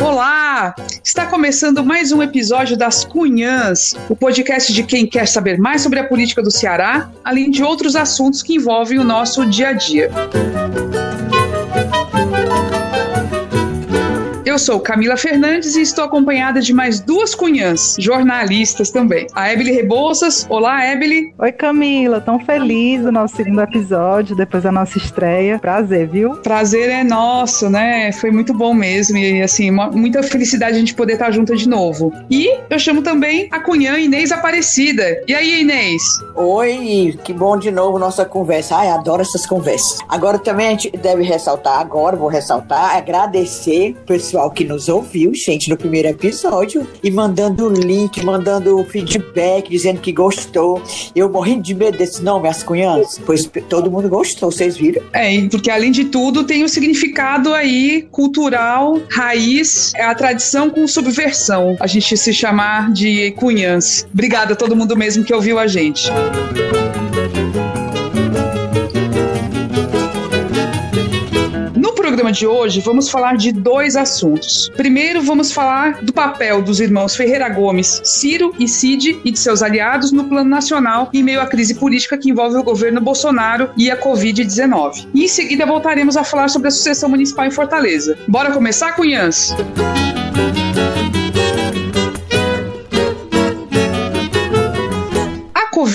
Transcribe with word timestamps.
Olá! 0.00 0.74
Está 1.04 1.26
começando 1.26 1.84
mais 1.84 2.12
um 2.12 2.22
episódio 2.22 2.76
das 2.76 3.04
Cunhãs, 3.04 3.94
o 4.08 4.16
podcast 4.16 4.72
de 4.72 4.82
quem 4.82 5.06
quer 5.06 5.26
saber 5.26 5.58
mais 5.58 5.82
sobre 5.82 5.98
a 5.98 6.04
política 6.04 6.42
do 6.42 6.50
Ceará, 6.50 7.10
além 7.24 7.50
de 7.50 7.62
outros 7.62 7.96
assuntos 7.96 8.42
que 8.42 8.54
envolvem 8.54 8.98
o 8.98 9.04
nosso 9.04 9.46
dia 9.46 9.68
a 9.68 9.72
dia. 9.72 10.10
Eu 14.58 14.62
sou 14.62 14.80
Camila 14.80 15.16
Fernandes 15.16 15.76
e 15.76 15.82
estou 15.82 16.02
acompanhada 16.02 16.60
de 16.60 16.74
mais 16.74 16.98
duas 16.98 17.32
cunhãs, 17.32 17.94
jornalistas 17.96 18.90
também. 18.90 19.28
A 19.32 19.52
Ebele 19.52 19.70
Rebouças. 19.70 20.44
Olá, 20.50 20.84
Ebele. 20.84 21.32
Oi, 21.38 21.52
Camila. 21.52 22.20
Tão 22.20 22.40
feliz 22.40 23.02
do 23.02 23.12
nosso 23.12 23.36
segundo 23.36 23.60
episódio, 23.60 24.34
depois 24.34 24.64
da 24.64 24.72
nossa 24.72 24.98
estreia. 24.98 25.60
Prazer, 25.60 26.08
viu? 26.08 26.38
Prazer 26.38 26.90
é 26.90 27.04
nosso, 27.04 27.70
né? 27.70 28.10
Foi 28.10 28.32
muito 28.32 28.52
bom 28.52 28.74
mesmo 28.74 29.16
e, 29.16 29.40
assim, 29.40 29.70
uma, 29.70 29.92
muita 29.92 30.24
felicidade 30.24 30.74
a 30.74 30.80
gente 30.80 30.92
poder 30.92 31.12
estar 31.12 31.30
junto 31.30 31.54
de 31.54 31.68
novo. 31.68 32.12
E 32.28 32.58
eu 32.68 32.80
chamo 32.80 33.00
também 33.00 33.46
a 33.52 33.60
cunhã 33.60 33.96
Inês 33.96 34.32
Aparecida. 34.32 35.22
E 35.28 35.36
aí, 35.36 35.60
Inês? 35.60 36.02
Oi, 36.34 37.16
que 37.22 37.32
bom 37.32 37.56
de 37.56 37.70
novo 37.70 37.96
nossa 37.96 38.24
conversa. 38.24 38.74
Ai, 38.74 38.88
adoro 38.88 39.22
essas 39.22 39.46
conversas. 39.46 40.00
Agora 40.08 40.36
também 40.36 40.66
a 40.66 40.70
gente 40.70 40.90
deve 40.90 41.22
ressaltar, 41.22 41.78
agora 41.78 42.16
vou 42.16 42.28
ressaltar, 42.28 42.96
agradecer 42.96 43.92
o 44.02 44.04
pessoal 44.04 44.47
pessoal 44.48 44.50
que 44.50 44.64
nos 44.64 44.88
ouviu, 44.88 45.34
gente, 45.34 45.68
no 45.68 45.76
primeiro 45.76 46.08
episódio, 46.08 46.86
e 47.02 47.10
mandando 47.10 47.68
link, 47.68 48.24
mandando 48.24 48.82
feedback, 48.84 49.70
dizendo 49.70 50.00
que 50.00 50.12
gostou. 50.12 50.82
Eu 51.14 51.30
morri 51.30 51.60
de 51.60 51.74
medo 51.74 51.98
desse 51.98 52.22
nome, 52.22 52.48
as 52.48 52.62
cunhãs, 52.62 53.20
pois 53.24 53.50
todo 53.68 53.90
mundo 53.90 54.08
gostou, 54.08 54.50
vocês 54.50 54.76
viram? 54.76 55.02
É, 55.12 55.40
porque 55.48 55.70
além 55.70 55.90
de 55.90 56.06
tudo 56.06 56.44
tem 56.44 56.62
o 56.62 56.64
um 56.64 56.68
significado 56.68 57.52
aí 57.54 58.06
cultural, 58.10 59.00
raiz, 59.08 59.92
é 59.94 60.04
a 60.04 60.14
tradição 60.14 60.70
com 60.70 60.86
subversão, 60.86 61.76
a 61.80 61.86
gente 61.86 62.16
se 62.16 62.32
chamar 62.32 62.92
de 62.92 63.32
cunhãs. 63.32 64.06
Obrigada 64.12 64.54
a 64.54 64.56
todo 64.56 64.74
mundo 64.74 64.96
mesmo 64.96 65.24
que 65.24 65.34
ouviu 65.34 65.58
a 65.58 65.66
gente. 65.66 66.10
Programa 72.28 72.32
de 72.32 72.46
hoje, 72.46 72.80
vamos 72.80 73.08
falar 73.08 73.36
de 73.36 73.52
dois 73.52 73.96
assuntos. 73.96 74.70
Primeiro, 74.76 75.22
vamos 75.22 75.52
falar 75.52 76.02
do 76.02 76.12
papel 76.12 76.62
dos 76.62 76.80
irmãos 76.80 77.16
Ferreira 77.16 77.48
Gomes, 77.48 78.00
Ciro 78.04 78.54
e 78.58 78.68
Cid 78.68 79.20
e 79.24 79.30
de 79.30 79.38
seus 79.38 79.62
aliados 79.62 80.12
no 80.12 80.24
plano 80.24 80.48
nacional 80.48 81.10
em 81.12 81.22
meio 81.22 81.40
à 81.40 81.46
crise 81.46 81.74
política 81.74 82.18
que 82.18 82.30
envolve 82.30 82.56
o 82.56 82.62
governo 82.62 83.00
Bolsonaro 83.00 83.70
e 83.76 83.90
a 83.90 83.96
Covid-19. 83.96 85.08
E 85.14 85.24
em 85.24 85.28
seguida 85.28 85.66
voltaremos 85.66 86.16
a 86.16 86.24
falar 86.24 86.48
sobre 86.48 86.68
a 86.68 86.70
sucessão 86.70 87.08
municipal 87.08 87.46
em 87.46 87.50
Fortaleza. 87.50 88.16
Bora 88.28 88.52
começar, 88.52 88.92
Cunhãs? 88.92 89.54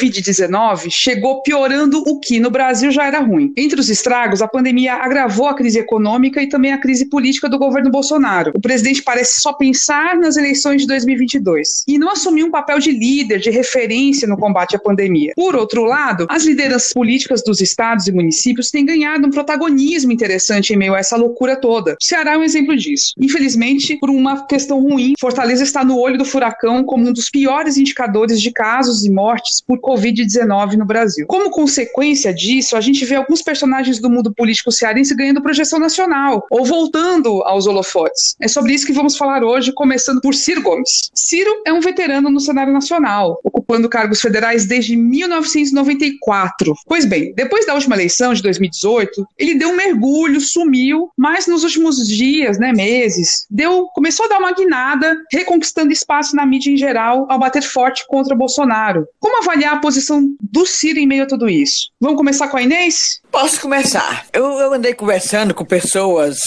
Covid-19 0.03 0.87
chegou 0.89 1.41
piorando 1.41 2.03
o 2.05 2.19
que 2.19 2.39
no 2.39 2.51
Brasil 2.51 2.91
já 2.91 3.05
era 3.05 3.19
ruim. 3.19 3.53
Entre 3.55 3.79
os 3.79 3.89
estragos, 3.89 4.41
a 4.41 4.47
pandemia 4.47 4.95
agravou 4.95 5.47
a 5.47 5.53
crise 5.53 5.79
econômica 5.79 6.41
e 6.41 6.49
também 6.49 6.73
a 6.73 6.77
crise 6.77 7.05
política 7.05 7.47
do 7.47 7.57
governo 7.57 7.89
Bolsonaro. 7.89 8.51
O 8.53 8.61
presidente 8.61 9.01
parece 9.01 9.39
só 9.39 9.53
pensar 9.53 10.17
nas 10.17 10.35
eleições 10.35 10.81
de 10.81 10.87
2022 10.87 11.83
e 11.87 11.97
não 11.97 12.11
assumiu 12.11 12.47
um 12.47 12.51
papel 12.51 12.79
de 12.79 12.91
líder, 12.91 13.39
de 13.39 13.49
referência 13.49 14.27
no 14.27 14.37
combate 14.37 14.75
à 14.75 14.79
pandemia. 14.79 15.33
Por 15.35 15.55
outro 15.55 15.85
lado, 15.85 16.25
as 16.29 16.43
lideranças 16.43 16.91
políticas 16.91 17.41
dos 17.43 17.61
estados 17.61 18.07
e 18.07 18.11
municípios 18.11 18.69
têm 18.69 18.85
ganhado 18.85 19.27
um 19.27 19.31
protagonismo 19.31 20.11
interessante 20.11 20.73
em 20.73 20.77
meio 20.77 20.95
a 20.95 20.99
essa 20.99 21.15
loucura 21.15 21.55
toda. 21.55 21.93
O 21.93 22.03
Ceará 22.03 22.33
é 22.33 22.38
um 22.38 22.43
exemplo 22.43 22.75
disso. 22.75 23.13
Infelizmente, 23.17 23.97
por 23.97 24.09
uma 24.09 24.45
questão 24.45 24.81
ruim, 24.81 25.13
Fortaleza 25.19 25.63
está 25.63 25.83
no 25.83 25.97
olho 25.97 26.17
do 26.17 26.25
furacão 26.25 26.83
como 26.83 27.07
um 27.07 27.13
dos 27.13 27.29
piores 27.29 27.77
indicadores 27.77 28.41
de 28.41 28.51
casos 28.51 29.05
e 29.05 29.11
mortes 29.11 29.61
por 29.65 29.79
Covid-19 29.94 30.73
no 30.73 30.85
Brasil. 30.85 31.25
Como 31.28 31.51
consequência 31.51 32.34
disso, 32.34 32.75
a 32.75 32.81
gente 32.81 33.06
vê 33.06 33.16
alguns 33.16 33.41
personagens 33.41 34.00
do 34.00 34.09
mundo 34.09 34.34
político 34.34 34.72
cearense 34.72 35.16
ganhando 35.16 35.41
projeção 35.41 35.79
nacional 35.79 36.45
ou 36.50 36.66
voltando 36.66 37.41
aos 37.44 37.67
holofotes. 37.67 38.35
É 38.41 38.47
sobre 38.47 38.73
isso 38.73 38.85
que 38.85 38.94
vamos 38.94 39.16
falar 39.16 39.44
hoje, 39.44 39.72
começando 39.72 40.22
por 40.22 40.34
Ciro 40.34 40.62
Gomes. 40.62 41.12
Ciro 41.13 41.62
é 41.66 41.72
um 41.72 41.79
veterano 41.79 42.29
no 42.29 42.40
cenário 42.40 42.73
nacional, 42.73 43.40
ocupando 43.44 43.90
cargos 43.90 44.22
federais 44.22 44.66
desde 44.66 44.95
1994. 44.95 46.73
Pois 46.88 47.06
bem, 47.06 47.34
depois 47.35 47.66
da 47.66 47.73
última 47.73 47.96
eleição 47.96 48.34
de 48.34 48.41
2018, 48.41 49.28
ele 49.38 49.56
deu 49.56 49.69
um 49.69 49.75
mergulho, 49.75 50.41
sumiu, 50.41 51.09
mas 51.17 51.47
nos 51.47 51.63
últimos 51.63 52.07
dias, 52.07 52.57
né, 52.57 52.73
meses, 52.73 53.46
deu, 53.50 53.88
começou 53.94 54.25
a 54.25 54.29
dar 54.29 54.40
uma 54.40 54.53
guinada, 54.53 55.16
reconquistando 55.31 55.91
espaço 55.91 56.35
na 56.35 56.46
mídia 56.46 56.72
em 56.72 56.78
geral 56.78 57.28
ao 57.29 57.40
bater 57.40 57.62
forte 57.62 58.06
contra 58.07 58.35
Bolsonaro. 58.35 59.06
Como 59.19 59.41
avaliar 59.41 59.81
posição 59.83 60.33
do 60.41 60.66
Ciro 60.66 60.97
em 60.97 61.05
meio 61.05 61.23
a 61.23 61.27
tudo 61.27 61.49
isso? 61.49 61.89
Vamos 61.99 62.16
começar 62.16 62.47
com 62.47 62.55
a 62.55 62.63
Inês? 62.63 63.21
Posso 63.33 63.59
começar. 63.59 64.27
Eu, 64.31 64.45
eu 64.59 64.73
andei 64.75 64.94
conversando 64.94 65.55
com 65.55 65.66
pessoas 65.66 66.38